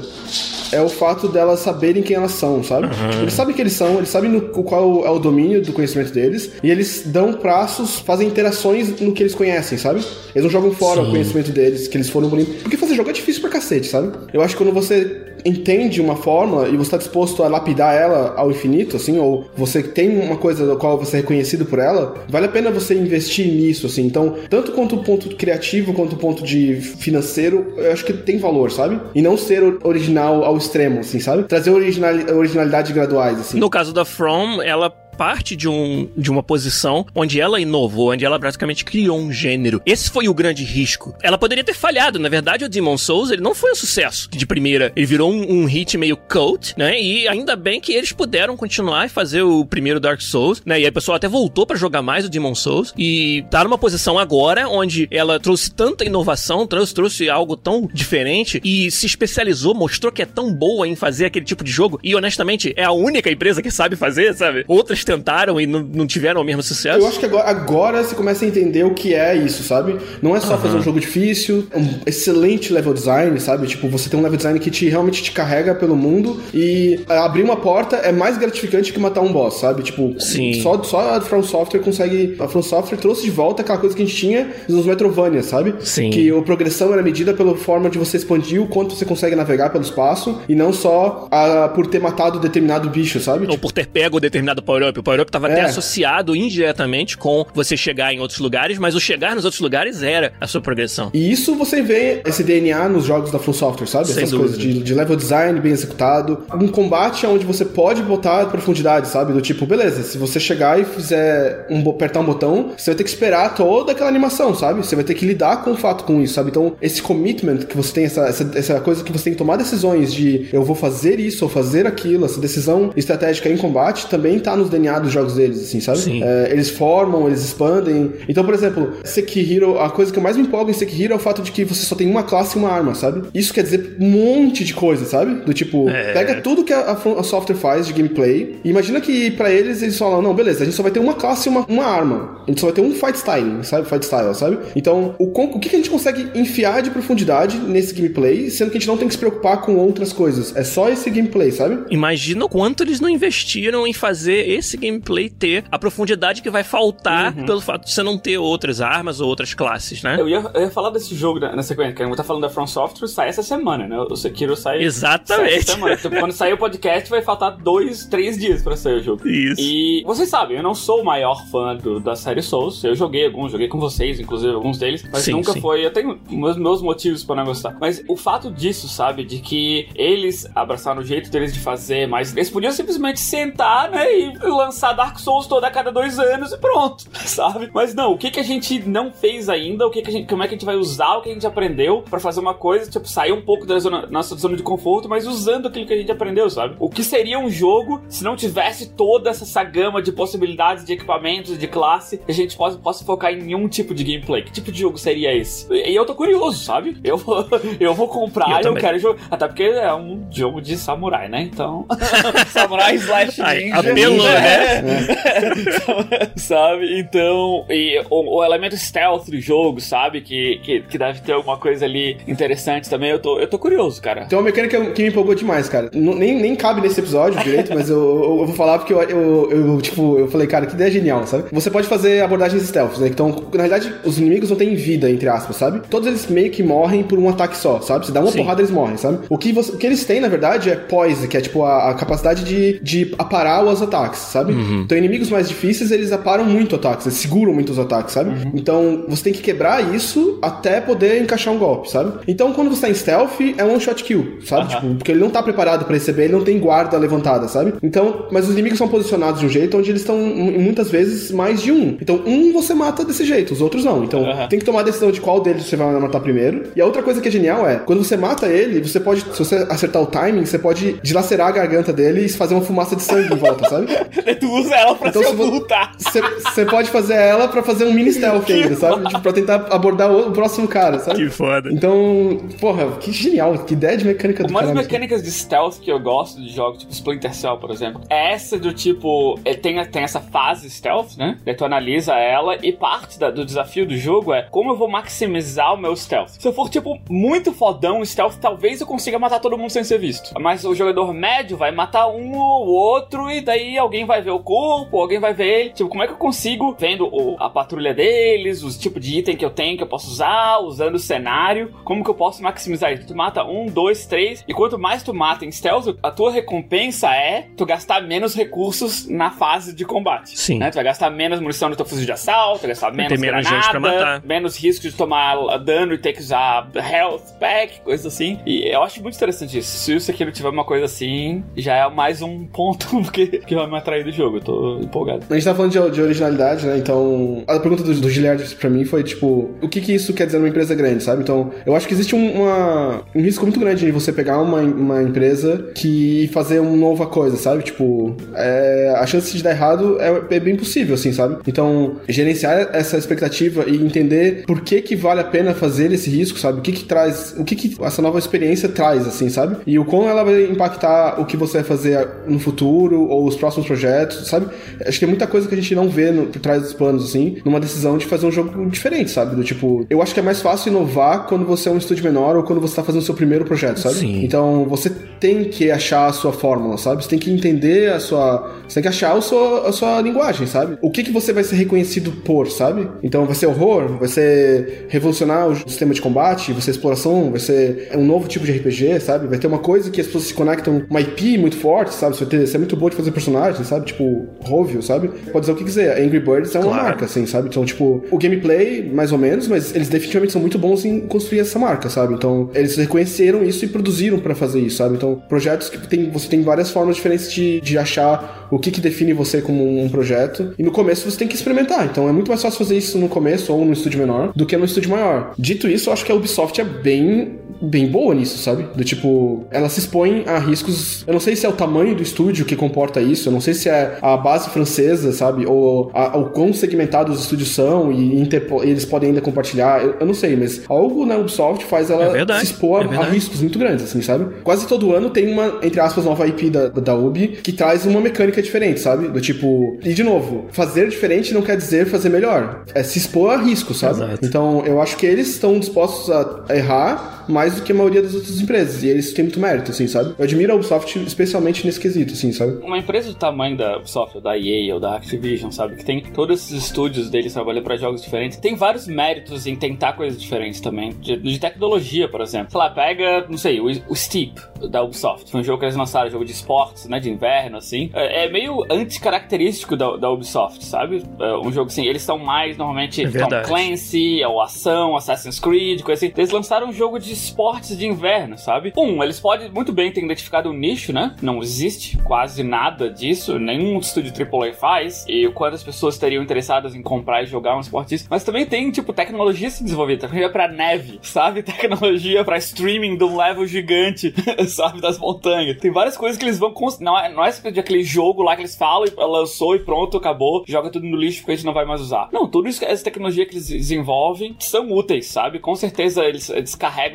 [0.72, 2.88] é o fato delas saberem quem elas são, sabe?
[2.88, 6.12] Tipo, eles sabem quem eles são, eles sabem no, qual é o domínio do conhecimento
[6.12, 10.00] deles, e eles dão prazos, fazem interações no que eles conhecem, sabe?
[10.34, 11.08] Eles não jogam fora Sim.
[11.08, 12.62] o conhecimento deles, que eles foram bonitos.
[12.62, 14.12] Porque fazer jogo é difícil pra cacete, sabe?
[14.32, 18.34] Eu acho que quando você entende uma fórmula e você está disposto a lapidar ela
[18.36, 22.14] ao infinito, assim, ou você tem uma coisa da qual você é reconhecido por ela,
[22.28, 24.02] vale a pena você investir nisso, assim.
[24.02, 28.38] Então, tanto quanto o ponto criativo quanto o ponto de financeiro, eu acho que tem
[28.38, 29.00] valor, sabe?
[29.14, 31.44] E não ser original ao extremo, assim, sabe?
[31.44, 33.58] Trazer original, originalidade graduais, assim.
[33.58, 38.24] No caso da From, ela parte de, um, de uma posição onde ela inovou, onde
[38.24, 39.80] ela praticamente criou um gênero.
[39.86, 41.14] Esse foi o grande risco.
[41.22, 42.18] Ela poderia ter falhado.
[42.18, 44.92] Na verdade, o Demon Souls, ele não foi um sucesso de primeira.
[44.96, 47.00] Ele virou um, um hit meio cult, né?
[47.00, 50.80] E ainda bem que eles puderam continuar e fazer o primeiro Dark Souls, né?
[50.80, 53.78] E aí o pessoal até voltou pra jogar mais o Demon Souls e tá numa
[53.78, 59.74] posição agora onde ela trouxe tanta inovação, trouxe, trouxe algo tão diferente e se especializou,
[59.74, 62.00] mostrou que é tão boa em fazer aquele tipo de jogo.
[62.02, 64.64] E honestamente, é a única empresa que sabe fazer, sabe?
[64.66, 67.00] Outras tentaram e não, não tiveram o mesmo sucesso.
[67.00, 69.96] Eu acho que agora, agora você começa a entender o que é isso, sabe?
[70.22, 73.66] Não é só fazer um jogo difícil, um excelente level design, sabe?
[73.66, 77.42] Tipo, você tem um level design que te realmente te carrega pelo mundo e abrir
[77.42, 79.82] uma porta é mais gratificante que matar um boss, sabe?
[79.82, 80.60] Tipo, Sim.
[80.62, 82.36] só, só a From Software consegue.
[82.38, 85.74] A From Software trouxe de volta aquela coisa que a gente tinha nos Metrovania, sabe?
[85.80, 86.10] Sim.
[86.10, 89.70] Que a progressão era medida pela forma de você expandir o quanto você consegue navegar
[89.70, 93.46] pelo espaço e não só a, por ter matado determinado bicho, sabe?
[93.48, 94.62] Ou por ter pego determinado
[94.94, 94.98] power-up.
[94.98, 95.64] O power-up estava até É.
[95.64, 100.32] associado indiretamente com você chegar em outros lugares, mas o chegar nos outros lugares era
[100.40, 101.10] a sua progressão.
[101.12, 104.06] E isso você vê esse DNA nos jogos da From Software, sabe?
[104.08, 104.48] Sem Essas dúvida.
[104.50, 106.44] coisas de, de level design bem executado.
[106.54, 109.32] Um combate onde você pode botar profundidade, sabe?
[109.32, 113.04] Do tipo, beleza, se você chegar e fizer um, apertar um botão, você vai ter
[113.04, 114.84] que esperar toda aquela animação, sabe?
[114.84, 116.50] Você vai ter que lidar com o fato com isso, sabe?
[116.50, 119.56] Então, esse commitment que você tem, essa, essa, essa coisa que você tem que tomar
[119.56, 124.38] decisões de eu vou fazer isso ou fazer aquilo, essa decisão estratégica em combate também
[124.38, 125.98] tá nos DNA dos jogos deles, assim, sabe?
[125.98, 126.22] Sim.
[126.22, 128.12] É, eles formam, eles expandem.
[128.28, 131.18] Então, por exemplo, Sekihiro, a coisa que eu mais me empolgo em Sekihiro é o
[131.18, 133.28] fato de que você só tem uma classe e uma arma, sabe?
[133.34, 135.34] Isso quer dizer um monte de coisa, sabe?
[135.44, 136.12] Do tipo, É.
[136.12, 139.96] pega tudo que a, a software faz de gameplay e imagina que pra eles eles
[139.98, 142.42] falam, não, beleza, a gente só vai ter uma classe e uma, uma arma.
[142.46, 143.88] A gente só vai ter um fight style, sabe?
[143.88, 144.58] Fight style, sabe?
[144.76, 148.76] Então, o, o que, que a gente consegue enfiar de profundidade nesse gameplay, sendo que
[148.76, 150.54] a gente não tem que se preocupar com outras coisas.
[150.56, 151.84] É só esse gameplay, sabe?
[151.90, 156.64] Imagina o quanto eles não investiram em fazer esse gameplay ter a profundidade que vai
[156.64, 160.16] faltar pelo fato de você não ter outras armas ou outras classes, né?
[160.18, 162.42] Eu ia, eu ia falar desse jogo na, na sequência, que a gente tá falando
[162.42, 163.98] da From Software, sai essa semana, né?
[163.98, 164.82] O Sekiro sai.
[164.82, 165.48] Exatamente.
[165.48, 165.94] sai essa semana.
[165.94, 169.26] Então, quando sair o podcast, vai faltar dois, três dias pra sair o jogo.
[169.28, 169.60] Isso.
[169.60, 172.82] E vocês sabem, eu não sou o maior fã do- da série Souls.
[172.84, 175.60] Eu joguei alguns, joguei com vocês, inclusive alguns deles, mas Sim, nunca sim.
[175.60, 175.84] foi.
[175.84, 177.76] Eu tenho meus, meus motivos pra não gostar.
[177.80, 182.36] Mas o fato disso, sabe, de que eles abraçaram o jeito deles de fazer, mas
[182.36, 184.32] eles podiam simplesmente sentar, né, e
[184.64, 187.70] lançar Dark Souls toda a cada dois anos e pronto, sabe?
[187.72, 189.86] Mas não, o que que a gente não fez ainda?
[189.86, 191.32] O que que a gente, como é que a gente vai usar o que a
[191.32, 194.62] gente aprendeu pra fazer uma coisa, tipo, sair um pouco da zona- nossa zona de
[194.62, 196.76] conforto, mas usando aquilo que a gente aprendeu, sabe?
[196.78, 200.92] O que seria um jogo se não tivesse toda essa, essa gama de possibilidades de
[200.92, 204.42] equipamentos, de classe, que a gente possa, possa focar em um tipo de gameplay?
[204.42, 205.66] Que tipo de jogo seria esse?
[205.72, 206.96] E eu tô curioso, sabe?
[207.04, 207.46] Eu vou,
[207.80, 209.22] eu vou comprar Eu e eu quero jogar.
[209.30, 211.42] Até porque é um jogo de samurai, né?
[211.42, 211.86] Então.
[212.48, 213.78] samurai slash Ai, ninja.
[213.90, 214.53] apelou, né?
[214.54, 216.30] É.
[216.36, 216.98] sabe?
[216.98, 220.20] Então, e o, o, elemento stealth do jogo, sabe?
[220.20, 223.10] Que, que, que, deve ter alguma coisa ali interessante também.
[223.10, 224.26] Eu tô, eu tô curioso, cara.
[224.26, 225.90] Tem uma mecânica que me empolgou demais, cara.
[225.92, 229.02] Não, nem, nem cabe nesse episódio direito, mas eu, eu, eu, vou falar porque eu,
[229.02, 231.44] eu, eu, tipo, eu falei, cara, que ideia genial, sabe?
[231.52, 233.08] Você pode fazer abordagens stealth, né?
[233.08, 235.80] Então, na realidade, os inimigos não têm vida, entre aspas, sabe?
[235.88, 238.06] Todos eles meio que morrem por um ataque só, sabe?
[238.06, 238.38] Se dá uma Sim.
[238.38, 239.20] porrada, eles morrem, sabe?
[239.28, 241.90] O que, você, o que eles têm, na verdade, é poise, que é tipo a,
[241.90, 244.43] a capacidade de, de aparar os ataques, sabe?
[244.52, 244.82] Uhum.
[244.82, 248.30] Então, inimigos mais difíceis, eles aparam muito ataques, eles seguram muito os ataques, sabe?
[248.30, 248.52] Uhum.
[248.54, 252.12] Então, você tem que quebrar isso até poder encaixar um golpe, sabe?
[252.26, 254.62] Então, quando você tá em stealth, é um shot kill, sabe?
[254.62, 254.68] Uhum.
[254.68, 257.74] Tipo, porque ele não tá preparado para receber, ele não tem guarda levantada, sabe?
[257.82, 261.62] Então, mas os inimigos são posicionados de um jeito onde eles estão muitas vezes mais
[261.62, 261.96] de um.
[262.00, 264.04] Então, um você mata desse jeito, os outros não.
[264.04, 266.64] Então, tem que tomar a decisão de qual deles você vai matar primeiro.
[266.74, 269.38] E a outra coisa que é genial é, quando você mata ele, você pode, se
[269.38, 273.02] você acertar o timing, você pode dilacerar a garganta dele e fazer uma fumaça de
[273.02, 273.86] sangue em volta, sabe?
[274.34, 275.92] tu usa ela pra então, se ocultar.
[275.98, 279.06] Você pode fazer ela pra fazer um mini stealth ainda, sabe?
[279.06, 281.24] Tipo, pra tentar abordar o, o, próximo cara, sabe?
[281.24, 281.70] Que foda.
[281.72, 285.90] Então, porra, que genial, que ideia de mecânica do Uma das mecânicas de stealth que
[285.90, 289.82] eu gosto de jogos, tipo Splinter Cell, por exemplo, é essa do tipo, é, tem,
[289.86, 291.38] tem essa fase stealth, né?
[291.44, 294.88] Daí tu analisa ela e parte da, do desafio do jogo é como eu vou
[294.88, 296.30] maximizar o meu stealth.
[296.38, 299.98] Se eu for, tipo, muito fodão stealth, talvez eu consiga matar todo mundo sem ser
[299.98, 300.32] visto.
[300.40, 304.40] Mas o jogador médio vai matar um ou outro e daí alguém vai ver o
[304.40, 305.70] corpo, alguém vai ver ele.
[305.70, 309.36] Tipo, como é que eu consigo, vendo o, a patrulha deles, os tipos de item
[309.36, 312.92] que eu tenho que eu posso usar, usando o cenário, como que eu posso maximizar
[312.92, 313.06] isso?
[313.06, 317.14] Tu mata um, dois, três, e quanto mais tu mata em stealth, a tua recompensa
[317.14, 320.38] é tu gastar menos recursos na fase de combate.
[320.38, 320.58] Sim.
[320.58, 320.70] Né?
[320.70, 323.62] Tu vai gastar menos munição no teu fuzil de assalto, vai gastar menos, menos granada,
[323.62, 324.22] gente pra matar.
[324.24, 328.40] menos risco de tomar dano e ter que usar health pack, coisa assim.
[328.46, 329.76] E eu acho muito interessante isso.
[329.76, 333.66] Se o Sekiro tiver uma coisa assim, já é mais um ponto que, que vai
[333.66, 334.36] me atrair do jogo.
[334.38, 335.24] Eu tô empolgado.
[335.28, 336.78] A gente tá falando de, de originalidade, né?
[336.78, 340.26] Então, a pergunta do, do Giliard pra mim foi, tipo, o que que isso quer
[340.26, 341.22] dizer numa empresa grande, sabe?
[341.22, 344.60] Então, eu acho que existe um, uma, um risco muito grande de você pegar uma,
[344.60, 347.62] uma empresa que fazer uma nova coisa, sabe?
[347.62, 351.38] Tipo, é, a chance de dar errado é, é bem possível, assim, sabe?
[351.46, 356.38] Então, gerenciar essa expectativa e entender por que que vale a pena fazer esse risco,
[356.38, 356.58] sabe?
[356.58, 359.56] O que que traz, o que que essa nova experiência traz, assim, sabe?
[359.66, 363.36] E o quão ela vai impactar o que você vai fazer no futuro ou os
[363.36, 364.46] próximos projetos, sabe?
[364.80, 367.04] Acho que tem muita coisa que a gente não vê no, por trás dos planos,
[367.04, 369.36] assim, numa decisão de fazer um jogo diferente, sabe?
[369.36, 372.36] Do tipo, eu acho que é mais fácil inovar quando você é um estúdio menor
[372.36, 373.96] ou quando você tá fazendo o seu primeiro projeto, sabe?
[373.96, 374.24] Sim.
[374.24, 377.02] Então, você tem que achar a sua fórmula, sabe?
[377.02, 378.52] Você tem que entender a sua.
[378.68, 380.76] Você tem que achar a sua, a sua linguagem, sabe?
[380.82, 382.88] O que, que você vai ser reconhecido por, sabe?
[383.02, 383.98] Então, vai ser horror?
[383.98, 386.52] Vai ser revolucionar o sistema de combate?
[386.52, 387.30] Vai ser exploração?
[387.30, 389.26] Vai ser um novo tipo de RPG, sabe?
[389.26, 392.16] Vai ter uma coisa que as pessoas se conectam, uma IP muito forte, sabe?
[392.16, 393.83] Você vai ter, você é muito boa de fazer personagens, sabe?
[393.84, 395.08] Tipo, Rovio, sabe?
[395.08, 396.02] Pode dizer o que quiser.
[396.02, 396.82] Angry Birds é uma claro.
[396.84, 397.48] marca, assim, sabe?
[397.48, 401.40] Então, tipo, o gameplay, mais ou menos, mas eles definitivamente são muito bons em construir
[401.40, 402.14] essa marca, sabe?
[402.14, 404.94] Então, eles reconheceram isso e produziram para fazer isso, sabe?
[404.96, 408.80] Então, projetos que tem, você tem várias formas diferentes de, de achar o que, que
[408.80, 410.54] define você como um projeto.
[410.58, 411.86] E no começo você tem que experimentar.
[411.86, 414.56] Então, é muito mais fácil fazer isso no começo ou no estúdio menor do que
[414.56, 415.32] no estúdio maior.
[415.38, 418.66] Dito isso, eu acho que a Ubisoft é bem bem boa nisso, sabe?
[418.74, 421.04] Do tipo, ela se expõe a riscos.
[421.06, 423.54] Eu não sei se é o tamanho do estúdio que comporta isso, eu não sei
[423.54, 425.46] se é a base francesa, sabe?
[425.46, 429.82] Ou a, o quão segmentados os estúdios são e interpo, eles podem ainda compartilhar.
[429.82, 433.00] Eu, eu, não sei, mas algo na Ubisoft faz ela é se expor é a,
[433.00, 434.26] a, riscos muito grandes, assim, sabe?
[434.42, 438.00] Quase todo ano tem uma, entre aspas, nova IP da, da Ubi que traz uma
[438.00, 439.08] mecânica diferente, sabe?
[439.08, 439.78] Do tipo.
[439.82, 442.64] E de novo, fazer diferente não quer dizer fazer melhor.
[442.74, 444.02] É se expor a risco, sabe?
[444.02, 444.18] Exato.
[444.24, 448.14] Então eu acho que eles estão dispostos a errar mais do que a maioria das
[448.14, 448.82] outras empresas.
[448.82, 450.14] E eles têm muito mérito, assim, sabe?
[450.18, 452.64] Eu admiro a Ubisoft especialmente nesse quesito, assim, sabe?
[452.64, 455.76] Uma empresa do tamanho da Ubisoft, ou da EA, ou da Activision, sabe?
[455.76, 458.38] Que tem todos esses estúdios deles trabalhando para jogos diferentes.
[458.38, 460.92] Tem vários méritos em tentar coisas diferentes também.
[461.00, 462.50] De, de tecnologia, por exemplo.
[462.50, 464.34] Sei lá, pega, não sei, o, o Steep
[464.70, 465.30] da Ubisoft.
[465.30, 466.98] Foi um jogo que eles lançaram, jogo de esportes, né?
[467.00, 467.90] De inverno, assim.
[467.94, 471.02] É, é meio anticaracterístico da, da Ubisoft, sabe?
[471.18, 475.82] É um jogo assim, eles são mais normalmente é Tom Clancy, ou ação, Assassin's Creed,
[475.82, 476.14] coisa assim.
[476.16, 478.72] Eles lançaram um jogo de esportes de inverno, sabe?
[478.76, 481.14] Um, eles podem muito bem ter identificado um nicho, né?
[481.22, 485.04] Não existe quase nada disso, nenhum estúdio AAA faz.
[485.08, 488.06] E quantas pessoas estariam interessadas em comprar e jogar um esporte disso.
[488.10, 491.42] Mas também tem, tipo, tecnologia se desenvolvida, tecnologia pra neve, sabe?
[491.42, 494.14] Tecnologia pra streaming de um level gigante,
[494.48, 494.80] sabe?
[494.80, 495.58] Das montanhas.
[495.58, 496.54] Tem várias coisas que eles vão.
[496.80, 499.96] Não é, não é de aquele jogo lá que eles falam e lançou e pronto,
[499.96, 502.08] acabou, joga tudo no lixo porque a gente não vai mais usar.
[502.12, 505.38] Não, tudo isso, essa tecnologia que eles desenvolvem são úteis, sabe?
[505.38, 506.30] Com certeza eles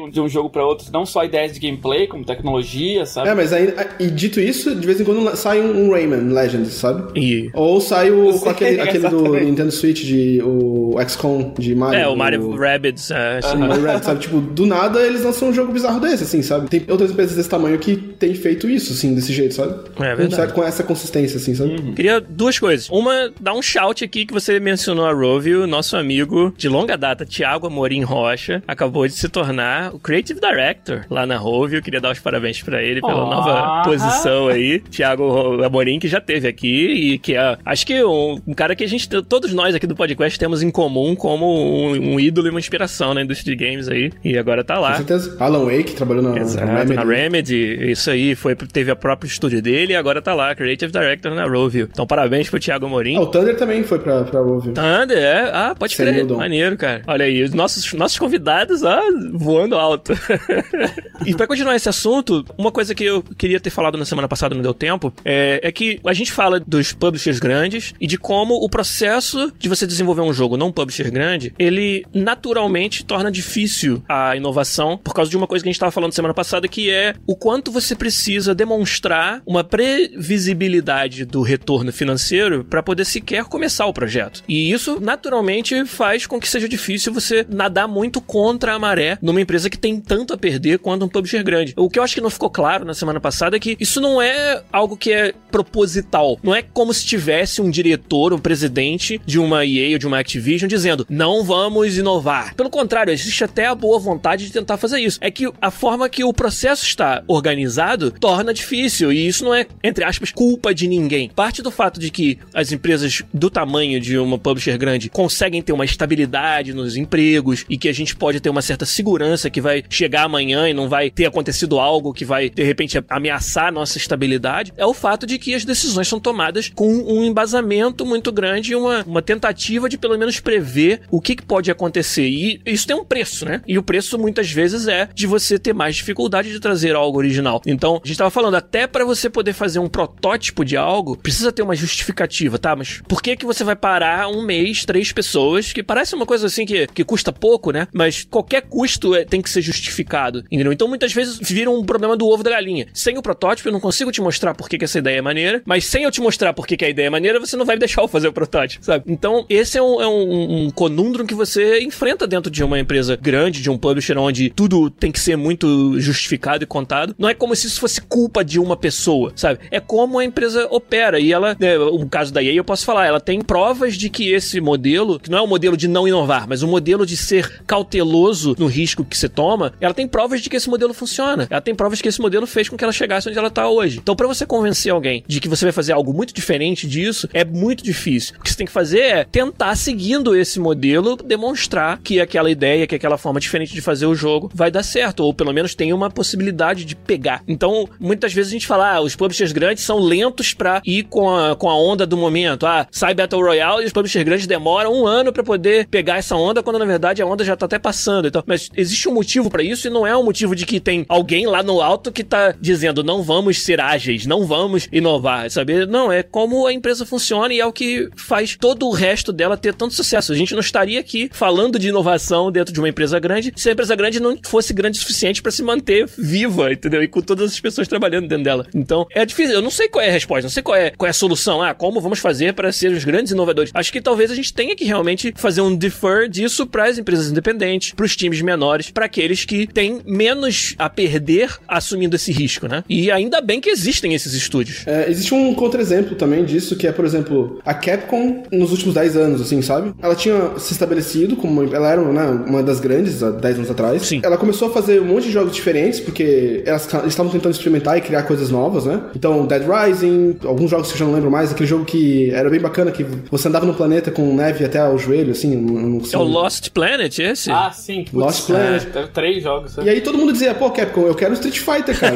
[0.10, 3.30] de um jogo pra outro, não só ideias de gameplay, como tecnologia, sabe?
[3.30, 7.19] É, mas aí, e dito isso, de vez em quando sai um, Rayman Legends, sabe?
[7.19, 7.50] E...
[7.54, 12.00] Ou sai o, com aquele, aquele do Nintendo Switch, de, o XCOM de Mario.
[12.00, 12.56] É, o Mario o...
[12.58, 13.12] Rabbids.
[13.12, 13.58] É, assim.
[13.58, 14.19] Mario Rabbids, sabe?
[14.22, 16.69] Tipo, do nada eles lançam um jogo bizarro desse, assim, sabe?
[16.69, 19.76] Tem outras empresas desse tamanho que tem feito isso, assim, desse jeito, sabe?
[20.00, 20.53] É verdade.
[20.53, 21.72] Com, com essa consistência, assim, sabe?
[21.72, 21.93] Uhum.
[21.93, 22.89] Queria duas coisas.
[22.89, 27.26] Uma, dar um shout aqui que você mencionou a Rovio, nosso amigo de longa data,
[27.26, 31.82] Thiago Amorim Rocha, acabou de se tornar o Creative Director lá na Rovio.
[31.82, 33.30] Queria dar os parabéns para ele pela oh.
[33.30, 34.80] nova posição aí.
[34.80, 38.84] Thiago Amorim, que já teve aqui e que é, acho que um, um, cara que
[38.84, 42.50] a gente, todos nós aqui do podcast temos em comum como um, um ídolo e
[42.50, 44.12] uma inspiração na indústria de games aí.
[44.24, 44.91] E agora tá lá.
[44.91, 45.36] Com certeza.
[45.39, 46.95] Alan Wake trabalhou na, Exato, na Remedy.
[46.95, 47.91] Na Remedy.
[47.91, 51.45] Isso aí, foi, teve a própria estúdio dele e agora tá lá, Creative Director na
[51.45, 51.89] Rovio.
[51.91, 53.18] Então parabéns pro Thiago Amorim.
[53.18, 54.74] Ah, o Thunder também foi pra, pra Rovio.
[54.74, 55.50] Thunder, é.
[55.54, 56.26] Ah, pode Sem crer.
[56.26, 57.02] Maneiro, cara.
[57.06, 59.02] Olha aí, os nossos, nossos convidados, ah,
[59.34, 59.88] voando alto.
[61.25, 64.55] e pra continuar esse assunto, uma coisa que eu queria ter falado na semana passada,
[64.55, 68.55] não deu tempo, é, é que a gente fala dos publishers grandes e de como
[68.55, 74.35] o processo de você desenvolver um jogo num publisher grande, ele naturalmente torna difícil a
[74.35, 77.15] inovação por causa de uma coisa que a gente estava falando semana passada, que é
[77.25, 83.93] o quanto você precisa demonstrar uma previsibilidade do retorno financeiro para poder sequer começar o
[83.93, 84.43] projeto.
[84.47, 89.41] E isso naturalmente faz com que seja difícil você nadar muito contra a maré numa
[89.41, 91.73] empresa que tem tanto a perder quanto um publisher grande.
[91.75, 94.21] O que eu acho que não ficou claro na semana passada é que isso não
[94.21, 96.38] é algo que é proposital.
[96.43, 100.19] Não é como se tivesse um diretor, um presidente de uma EA ou de uma
[100.19, 102.53] Activision dizendo não vamos inovar.
[102.55, 105.17] Pelo contrário, existe até a boa vontade de tentar fazer isso.
[105.21, 109.65] É que a forma que o processo está organizado torna difícil e isso não é,
[109.84, 111.30] entre aspas, culpa de ninguém.
[111.30, 115.73] Parte do fato de que as empresas do tamanho de uma publisher grande conseguem ter
[115.73, 119.68] uma estabilidade nos empregos e que a gente pode ter uma certa segurança que vai
[119.89, 124.74] chegar amanhã e não vai ter acontecido algo que vai de repente ameaçar nossa estabilidade,
[124.78, 128.76] é o fato de que as decisões são tomadas com um embasamento muito grande e
[128.76, 132.28] uma, uma tentativa de pelo menos prever o que, que pode acontecer.
[132.28, 133.61] E isso tem um preço, né?
[133.67, 137.61] E o preço muitas vezes é de você ter mais dificuldade de trazer algo original.
[137.65, 141.51] Então, a gente estava falando, até para você poder fazer um protótipo de algo, precisa
[141.51, 142.76] ter uma justificativa, tá?
[142.76, 146.47] Mas por que que você vai parar um mês, três pessoas, que parece uma coisa
[146.47, 147.88] assim que, que custa pouco, né?
[147.93, 150.72] Mas qualquer custo é, tem que ser justificado, entendeu?
[150.72, 152.88] Então, muitas vezes vira um problema do ovo da galinha.
[152.93, 155.62] Sem o protótipo, eu não consigo te mostrar por que, que essa ideia é maneira,
[155.66, 157.78] mas sem eu te mostrar por que, que a ideia é maneira, você não vai
[157.78, 159.05] deixar eu fazer o protótipo, sabe?
[159.07, 163.16] Então, esse é um, é um, um conundrum que você enfrenta dentro de uma empresa
[163.16, 167.16] grande, de um publisher onde tudo tem que ser muito justificado e contado.
[167.18, 169.60] Não é como se isso fosse culpa de uma pessoa, sabe?
[169.72, 171.20] É como a empresa opera.
[171.20, 174.32] E ela, né, o caso da EA, eu posso falar, ela tem provas de que
[174.32, 177.62] esse modelo, que não é um modelo de não inovar, mas um modelo de ser
[177.66, 181.47] cauteloso no risco que você toma, ela tem provas de que esse modelo funciona.
[181.49, 183.69] Ela tem provas de que esse modelo fez com que ela chegasse onde ela tá
[183.69, 183.99] hoje.
[183.99, 187.45] Então, para você convencer alguém de que você vai fazer algo muito diferente disso, é
[187.45, 188.35] muito difícil.
[188.37, 192.85] O que você tem que fazer é tentar, seguindo esse modelo, demonstrar que aquela ideia,
[192.85, 195.93] que aquela forma diferente de fazer o jogo vai dar certo, ou pelo menos tem
[195.93, 197.41] uma possibilidade de pegar.
[197.47, 201.33] Então, muitas vezes a gente fala, ah, os publishers grandes são lentos para ir com
[201.33, 202.65] a, com a onda do momento.
[202.65, 206.35] Ah, sai Battle Royale e os publishers grandes demoram um ano para poder pegar essa
[206.35, 208.27] onda, quando na verdade a onda já tá até passando.
[208.27, 211.05] Então, mas existe um motivo para isso e não é um motivo de que tem
[211.07, 215.86] alguém lá no alto que tá dizendo não vamos ser ágeis, não vamos inovar, sabe?
[215.86, 219.57] Não, é como a empresa funciona e é o que faz todo o resto dela
[219.57, 220.32] ter tanto sucesso.
[220.32, 223.73] A gente não estaria aqui falando de inovação dentro de uma empresa grande se a
[223.73, 227.03] empresa grande não fosse grande o suficiente para se manter viva, entendeu?
[227.03, 228.65] E com todas as pessoas trabalhando dentro dela.
[228.73, 229.55] Então, é difícil.
[229.55, 231.61] Eu não sei qual é a resposta, não sei qual é, qual é a solução.
[231.61, 233.71] Ah, como vamos fazer para ser os grandes inovadores?
[233.73, 237.30] Acho que talvez a gente tenha que realmente fazer um defer disso para as empresas
[237.30, 242.67] independentes, para os times menores, para aqueles que têm menos a perder assumindo esse risco,
[242.67, 242.86] né?
[242.88, 244.88] E ainda bem que existem esses estúdios.
[244.88, 249.17] É, existe um contra-exemplo também disso, que é, por exemplo, a Capcom nos últimos 10
[249.17, 249.93] anos, assim, sabe?
[250.01, 251.63] Ela tinha se estabelecido como.
[251.76, 254.03] Ela era né, uma das grandes há 10 anos atrás.
[254.03, 254.22] Sim.
[254.24, 258.01] Ela começou a fazer um monte de jogos diferentes, porque elas estavam tentando experimentar e
[258.01, 259.01] criar coisas novas, né?
[259.13, 262.49] Então, Dead Rising, alguns jogos que eu já não lembro mais, aquele jogo que era
[262.49, 265.55] bem bacana, que você andava no planeta com neve até o joelho, assim.
[265.55, 267.51] Não, é o Lost Planet, esse?
[267.51, 268.05] Ah, sim.
[268.05, 268.88] Putz, Lost Planet.
[268.95, 269.78] É, três jogos.
[269.78, 272.16] E aí todo mundo dizia, pô, Capcom, eu quero Street Fighter, cara.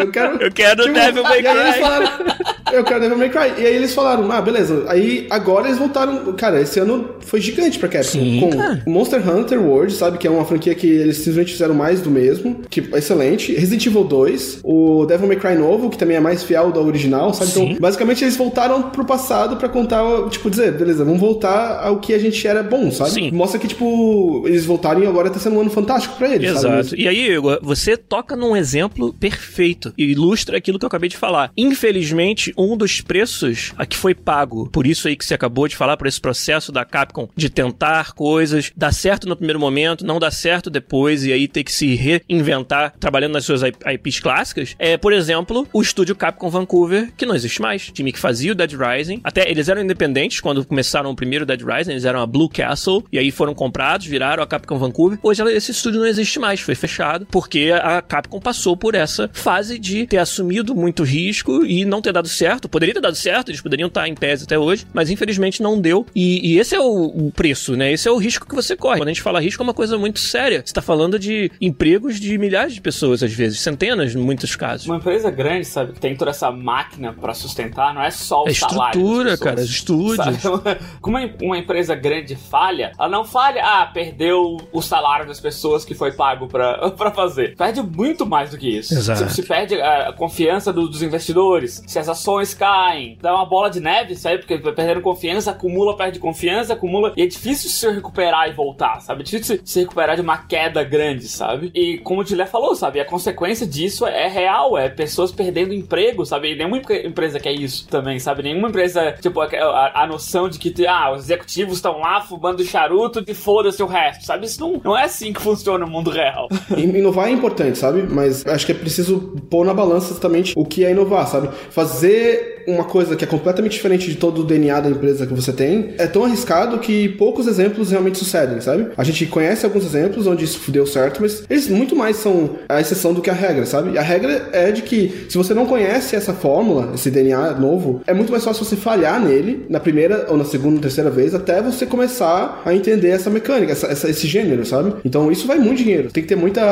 [0.00, 0.36] eu quero.
[0.46, 2.55] Eu quero tipo, Devil May Cry.
[2.72, 3.62] Eu quero Devil May Cry.
[3.62, 4.84] E aí eles falaram, ah, beleza.
[4.88, 6.32] Aí agora eles voltaram.
[6.34, 8.10] Cara, esse ano foi gigante pra Capcom.
[8.10, 8.82] Sim, com cara.
[8.86, 10.18] Monster Hunter World, sabe?
[10.18, 12.62] Que é uma franquia que eles simplesmente fizeram mais do mesmo.
[12.68, 13.54] Que é excelente.
[13.54, 14.60] Resident Evil 2.
[14.62, 17.50] O Devil May Cry novo, que também é mais fiel do original, sabe?
[17.50, 17.64] Sim.
[17.66, 22.14] Então, basicamente eles voltaram pro passado pra contar, tipo, dizer, beleza, vamos voltar ao que
[22.14, 23.10] a gente era bom, sabe?
[23.10, 23.30] Sim.
[23.30, 26.80] Mostra que, tipo, eles voltaram e agora tá sendo um ano fantástico pra eles, sabe?
[26.80, 26.96] Exato.
[26.96, 31.16] E aí, Igor, você toca num exemplo perfeito e ilustra aquilo que eu acabei de
[31.16, 31.50] falar.
[31.56, 35.76] Infelizmente, um dos preços a que foi pago, por isso aí que você acabou de
[35.76, 40.18] falar, por esse processo da Capcom de tentar coisas, dar certo no primeiro momento, não
[40.18, 44.96] dar certo depois e aí ter que se reinventar trabalhando nas suas IPs clássicas, é,
[44.96, 47.90] por exemplo, o estúdio Capcom Vancouver, que não existe mais.
[47.90, 49.20] Time que fazia o Dead Rising.
[49.22, 53.04] Até eles eram independentes quando começaram o primeiro Dead Rising, eles eram a Blue Castle,
[53.12, 55.18] e aí foram comprados, viraram a Capcom Vancouver.
[55.22, 59.78] Hoje esse estúdio não existe mais, foi fechado, porque a Capcom passou por essa fase
[59.78, 62.45] de ter assumido muito risco e não ter dado certo.
[62.70, 66.06] Poderia ter dado certo, eles poderiam estar em pés até hoje, mas infelizmente não deu.
[66.14, 67.92] E, e esse é o, o preço, né?
[67.92, 68.98] Esse é o risco que você corre.
[68.98, 70.62] Quando a gente fala risco, é uma coisa muito séria.
[70.64, 74.86] Você tá falando de empregos de milhares de pessoas, às vezes, centenas, em muitos casos.
[74.86, 78.48] Uma empresa grande, sabe, que tem toda essa máquina pra sustentar, não é só o
[78.48, 78.98] É salário.
[79.00, 80.36] estrutura, cara, estúdios.
[81.00, 85.84] Como uma- uma empresa grande falha, ela não falha, ah, perdeu o salário das pessoas
[85.84, 87.56] que foi pago pra fazer.
[87.56, 88.94] Perde muito mais do que isso.
[88.94, 89.28] Exato.
[89.30, 93.46] Se, se perde a, a confiança do- dos investidores, se as ações caem, dá uma
[93.46, 94.38] bola de neve, sabe?
[94.38, 97.12] Porque vai perdendo confiança, acumula, perde confiança, acumula.
[97.16, 99.22] E é difícil se recuperar e voltar, sabe?
[99.22, 101.70] É difícil se recuperar de uma queda grande, sabe?
[101.74, 103.00] E como o Dilé falou, sabe?
[103.00, 106.52] A consequência disso é real, é pessoas perdendo emprego, sabe?
[106.52, 108.42] E nenhuma empre- empresa quer isso também, sabe?
[108.42, 109.46] Nenhuma empresa, tipo, a,
[109.94, 114.24] a- noção de que, ah, os executivos estão lá fumando charuto e foda-se o resto,
[114.24, 114.46] sabe?
[114.46, 116.48] Isso não, não é assim que funciona no mundo real.
[116.76, 118.02] In- Inovar é importante, sabe?
[118.02, 121.48] Mas acho que é preciso pôr na balança exatamente o que é inovar, sabe?
[121.70, 125.34] Fazer se uma coisa que é completamente diferente de todo o DNA da empresa que
[125.34, 128.88] você tem é tão arriscado que poucos exemplos realmente sucedem, sabe?
[128.96, 132.80] A gente conhece alguns exemplos onde isso deu certo, mas eles muito mais são a
[132.80, 133.96] exceção do que a regra, sabe?
[133.98, 138.12] A regra é de que se você não conhece essa fórmula, esse DNA novo, é
[138.14, 141.86] muito mais fácil você falhar nele na primeira ou na segunda, terceira vez até você
[141.86, 144.94] começar a entender essa mecânica, essa- essa- esse gênero, sabe?
[145.04, 146.10] Então isso vai muito dinheiro.
[146.10, 146.64] Tem que ter muita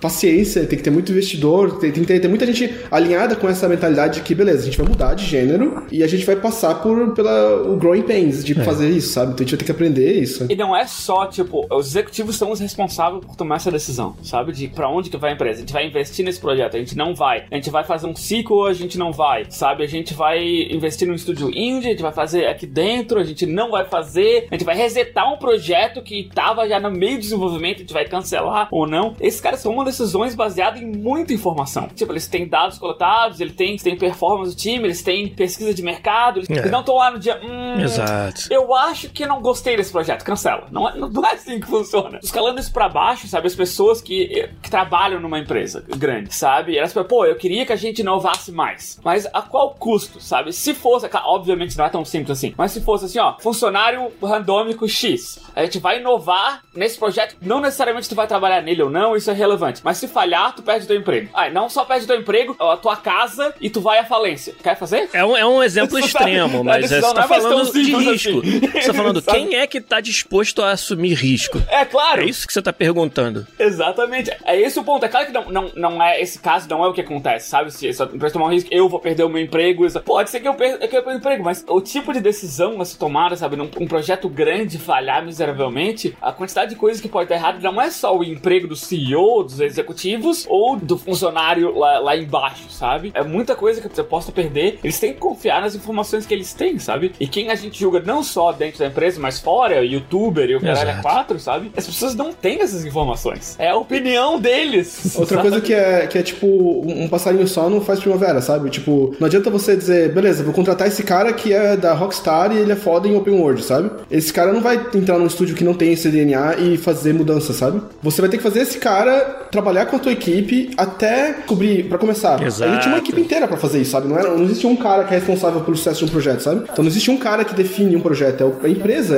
[0.00, 3.48] paciência, tem que ter muito investidor, tem, tem que ter, ter muita gente alinhada com
[3.48, 6.36] essa mentalidade de que, beleza, a gente vai mudar de gênero e a gente vai
[6.36, 9.32] passar por pela, o growing pains de fazer isso, sabe?
[9.32, 10.46] Então a gente vai ter que aprender isso.
[10.48, 14.52] E não é só, tipo, os executivos são os responsáveis por tomar essa decisão, sabe?
[14.52, 15.58] De pra onde que vai a empresa.
[15.58, 17.44] A gente vai investir nesse projeto, a gente não vai.
[17.50, 19.82] A gente vai fazer um ciclo, a gente não vai, sabe?
[19.84, 23.46] A gente vai investir num estúdio indie, a gente vai fazer aqui dentro, a gente
[23.46, 24.46] não vai fazer.
[24.50, 27.92] A gente vai resetar um projeto que tava já no meio de desenvolvimento, a gente
[27.92, 29.14] vai cancelar ou não.
[29.20, 31.88] Esses caras tomam decisões baseadas em muita informação.
[31.94, 35.72] Tipo, eles têm dados coletados, eles têm, eles têm performance do time, eles têm pesquisa
[35.74, 36.54] de mercado, eles, É.
[36.54, 37.40] eles não estão lá no dia.
[37.42, 38.42] Hum, Exato.
[38.50, 40.66] eu acho que não gostei desse projeto, cancela.
[40.70, 42.18] Não é, não é assim que funciona.
[42.22, 43.46] Escalando isso pra baixo, sabe?
[43.46, 46.76] As pessoas que, que trabalham numa empresa grande, sabe?
[46.76, 48.98] Elas falam, pô, eu queria que a gente inovasse mais.
[49.04, 50.52] Mas a qual custo, sabe?
[50.52, 54.10] Se fosse, claro, obviamente não é tão simples assim, mas se fosse assim, ó, funcionário
[54.22, 58.90] randômico X, a gente vai inovar nesse projeto, não necessariamente tu vai trabalhar nele ou
[58.90, 59.80] não, isso é relevante.
[59.84, 61.28] Mas se falhar, tu perde teu emprego.
[61.34, 64.54] Ah, não só perde teu emprego, a tua casa e tu vai à falência.
[64.62, 64.87] Quer fazer?
[65.12, 68.38] É um, é um exemplo extremo, A mas é, você tá falando de risco.
[68.40, 68.60] assim.
[68.60, 71.62] Você tá falando quem é que tá disposto a assumir risco?
[71.68, 72.22] É claro.
[72.22, 73.46] É isso que você tá perguntando.
[73.58, 74.30] Exatamente.
[74.44, 75.04] É esse o ponto.
[75.04, 77.70] É claro que não, não, não é esse caso, não é o que acontece, sabe?
[77.70, 79.86] Se essa empresa tomar um risco, eu vou perder o meu emprego.
[79.86, 80.00] Isso.
[80.00, 82.80] Pode ser que eu perca, que eu perca o emprego, mas o tipo de decisão
[82.80, 83.56] a se tomar, sabe?
[83.56, 87.80] Num um projeto grande falhar miseravelmente, a quantidade de coisas que pode dar errado não
[87.80, 93.10] é só o emprego do CEO, dos executivos ou do funcionário lá, lá embaixo, sabe?
[93.14, 94.77] É muita coisa que você possa perder.
[94.82, 97.12] Eles têm que confiar nas informações que eles têm, sabe?
[97.18, 100.60] E quem a gente julga não só dentro da empresa, mas fora, youtuber e o
[100.60, 101.02] caralho é Exato.
[101.02, 101.70] quatro, sabe?
[101.76, 103.56] As pessoas não têm essas informações.
[103.58, 105.16] É a opinião deles.
[105.16, 105.48] Outra sabe?
[105.48, 108.70] coisa que é, que é tipo, um passarinho só não faz primavera, sabe?
[108.70, 112.58] Tipo, não adianta você dizer, beleza, vou contratar esse cara que é da Rockstar e
[112.58, 113.90] ele é foda em open world, sabe?
[114.10, 117.52] Esse cara não vai entrar num estúdio que não tem esse DNA e fazer mudança,
[117.52, 117.80] sabe?
[118.02, 121.98] Você vai ter que fazer esse cara trabalhar com a tua equipe até cobrir, pra
[121.98, 122.42] começar.
[122.42, 122.70] Exato.
[122.70, 124.08] Ele tinha uma equipe inteira pra fazer isso, sabe?
[124.08, 126.62] Não, era, não existe um cara que é responsável pelo sucesso de um projeto, sabe?
[126.70, 129.16] Então não existe um cara que define um projeto, é o- a empresa,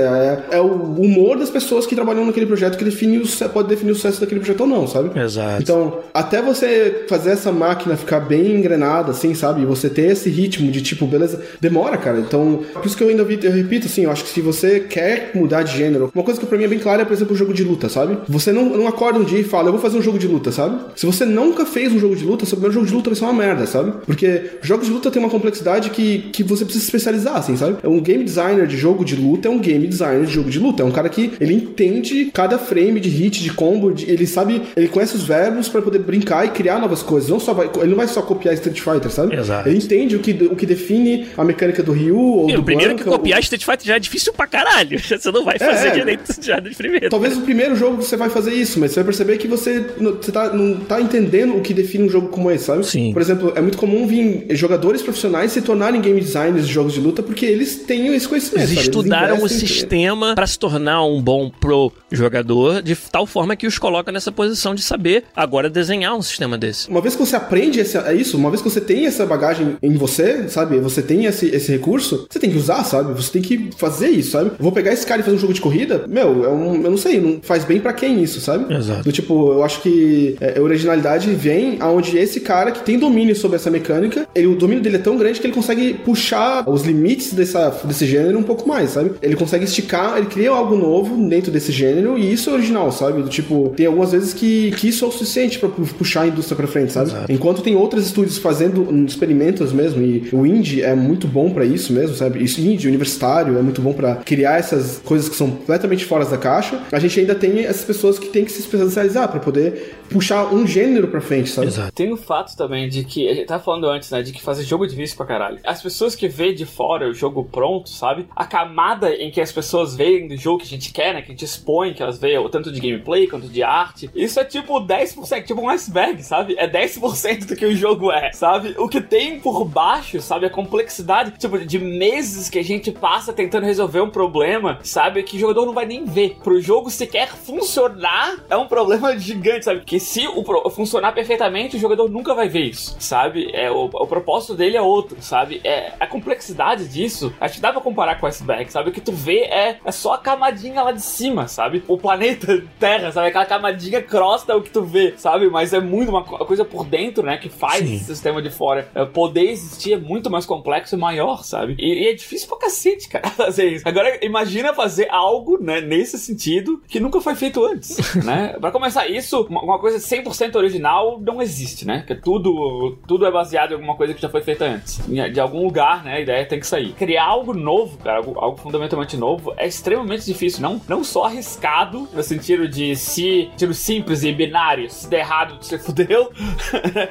[0.50, 3.92] é, é o humor das pessoas que trabalham naquele projeto que define o, pode definir
[3.92, 5.18] o sucesso daquele projeto ou não, sabe?
[5.18, 5.62] Exato.
[5.62, 9.62] Então, até você fazer essa máquina ficar bem engrenada, assim, sabe?
[9.62, 12.18] E você ter esse ritmo de tipo, beleza, demora, cara.
[12.18, 14.80] Então, por isso que eu ainda vi, eu repito, assim, eu acho que se você
[14.80, 17.34] quer mudar de gênero, uma coisa que pra mim é bem clara é, por exemplo,
[17.34, 18.18] o jogo de luta, sabe?
[18.28, 20.50] Você não, não acorda um dia e fala, eu vou fazer um jogo de luta,
[20.52, 20.78] sabe?
[20.96, 23.24] Se você nunca fez um jogo de luta, seu primeiro jogo de luta vai ser
[23.24, 23.92] uma merda, sabe?
[24.06, 27.56] Porque jogos de luta tem uma uma complexidade que, que você precisa se especializar, assim,
[27.56, 27.76] sabe?
[27.82, 30.58] É um game designer de jogo de luta, é um game designer de jogo de
[30.58, 30.82] luta.
[30.82, 34.62] É um cara que ele entende cada frame de hit, de combo, de, ele sabe,
[34.76, 37.30] ele conhece os verbos para poder brincar e criar novas coisas.
[37.30, 39.36] Não só vai, ele não vai só copiar Street Fighter, sabe?
[39.36, 39.68] Exato.
[39.68, 42.64] Ele entende o que, o que define a mecânica do Ryu ou E do o
[42.64, 44.98] primeiro Blanka, que copiar Street Fighter já é difícil pra caralho.
[45.00, 45.90] Você não vai fazer É.
[45.90, 47.08] direito já de primeiro.
[47.10, 50.12] Talvez o primeiro jogo você vai fazer isso, mas você vai perceber que você, não-
[50.12, 52.84] você tá, não tá entendendo o que define um jogo como esse, sabe?
[52.86, 53.12] Sim.
[53.12, 57.00] Por exemplo, é muito comum vir jogadores profissionais se tornarem game designers de jogos de
[57.00, 58.58] luta porque eles têm esse conhecimento.
[58.68, 58.80] Eles sabe?
[58.88, 63.66] estudaram o investem- sistema pra se tornar um bom pro jogador, de tal forma que
[63.66, 66.88] os coloca nessa posição de saber agora desenhar um sistema desse.
[66.88, 69.76] Uma vez que você aprende esse, é isso, uma vez que você tem essa bagagem
[69.82, 70.78] em você, sabe?
[70.78, 73.12] Você tem esse, esse recurso, você tem que usar, sabe?
[73.14, 74.52] Você tem que fazer isso, sabe?
[74.58, 76.96] Vou pegar esse cara e fazer um jogo de corrida, meu, é um, eu não
[76.98, 78.72] sei, não faz bem pra quem isso, sabe?
[78.74, 79.04] Exato.
[79.04, 83.34] Do tipo, eu acho que é, a originalidade vem aonde esse cara que tem domínio
[83.36, 86.82] sobre essa mecânica, ele, o domínio dele é tão grande que ele consegue puxar os
[86.82, 89.12] limites dessa, desse gênero um pouco mais, sabe?
[89.22, 93.22] Ele consegue esticar, ele cria algo novo dentro desse gênero e isso é original, sabe?
[93.22, 96.26] Do tipo, tem algumas vezes que, que isso é o suficiente pra pu- puxar a
[96.28, 97.10] indústria pra frente, sabe?
[97.28, 101.92] Enquanto tem outros estúdios fazendo experimentos mesmo, e o indie é muito bom pra isso
[101.92, 102.42] mesmo, sabe?
[102.42, 106.36] Isso indie, universitário, é muito bom pra criar essas coisas que são completamente fora da
[106.38, 106.80] caixa.
[106.92, 110.66] A gente ainda tem essas pessoas que têm que se especializar pra poder puxar um
[110.66, 111.68] gênero pra frente, sabe?
[111.68, 111.92] Exato.
[111.92, 114.64] Tem o fato também de que, a gente tava falando antes, né, de que fazer
[114.64, 115.58] jogo é difícil pra caralho.
[115.64, 118.26] As pessoas que veem de fora o jogo pronto, sabe?
[118.34, 121.28] A camada em que as pessoas veem do jogo que a gente quer, né, que
[121.28, 124.80] a gente expõe, que elas veem, tanto de gameplay quanto de arte, isso é tipo
[124.80, 126.54] 10%, tipo um iceberg, sabe?
[126.58, 128.74] É 10% do que o jogo é, sabe?
[128.78, 130.46] O que tem por baixo, sabe?
[130.46, 135.22] A complexidade, tipo, de meses que a gente passa tentando resolver um problema, sabe?
[135.22, 136.36] Que o jogador não vai nem ver.
[136.42, 139.80] Pro jogo sequer funcionar, é um problema gigante, sabe?
[139.80, 143.50] Que se o funcionar perfeitamente, o jogador nunca vai ver isso, sabe?
[143.52, 145.60] É, o, o propósito dele é outro, sabe?
[145.64, 148.90] É, a complexidade disso, acho que dá pra comparar com o iceberg, sabe?
[148.90, 151.82] O que tu vê é, é só a camadinha lá de cima, sabe?
[151.88, 153.28] O planeta Terra, sabe?
[153.28, 155.48] Aquela camadinha crosta é o que tu vê, sabe?
[155.48, 157.36] Mas é muito uma co- coisa por dentro, né?
[157.38, 157.96] Que faz Sim.
[157.96, 161.76] esse sistema de fora é, poder existir é muito mais complexo e maior, sabe?
[161.78, 163.88] E, e é difícil pra cacete, cara, fazer isso.
[163.88, 168.56] Agora, imagina fazer algo, né, nesse sentido, que nunca foi feito antes, né?
[168.60, 172.04] Pra começar, isso, uma, uma coisa 100% original não existe, né?
[172.06, 174.79] Que tudo, tudo é baseado em alguma coisa que já foi feita antes.
[175.06, 176.92] De algum lugar, né, a ideia tem que sair.
[176.92, 180.62] Criar algo novo, cara, algo, algo fundamentalmente novo, é extremamente difícil.
[180.62, 185.58] Não, não só arriscado, no sentido de se, tiro simples e binário, se der errado,
[185.60, 186.30] você fudeu,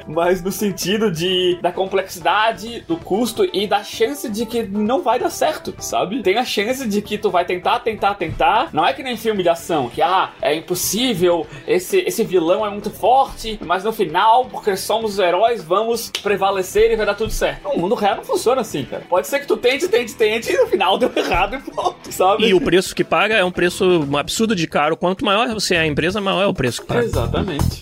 [0.06, 5.18] mas no sentido de da complexidade, do custo e da chance de que não vai
[5.18, 6.22] dar certo, sabe?
[6.22, 8.70] Tem a chance de que tu vai tentar, tentar, tentar.
[8.72, 12.70] Não é que nem filme de ação, que ah, é impossível, esse, esse vilão é
[12.70, 17.30] muito forte, mas no final, porque somos os heróis, vamos prevalecer e vai dar tudo
[17.30, 17.59] certo.
[17.64, 19.04] No mundo real não funciona assim, cara.
[19.08, 22.46] Pode ser que tu tente, tente, tente e no final deu errado e pronto, sabe?
[22.46, 24.96] E o preço que paga é um preço absurdo de caro.
[24.96, 27.04] Quanto maior você é a empresa, maior é o preço que paga.
[27.04, 27.80] Exatamente.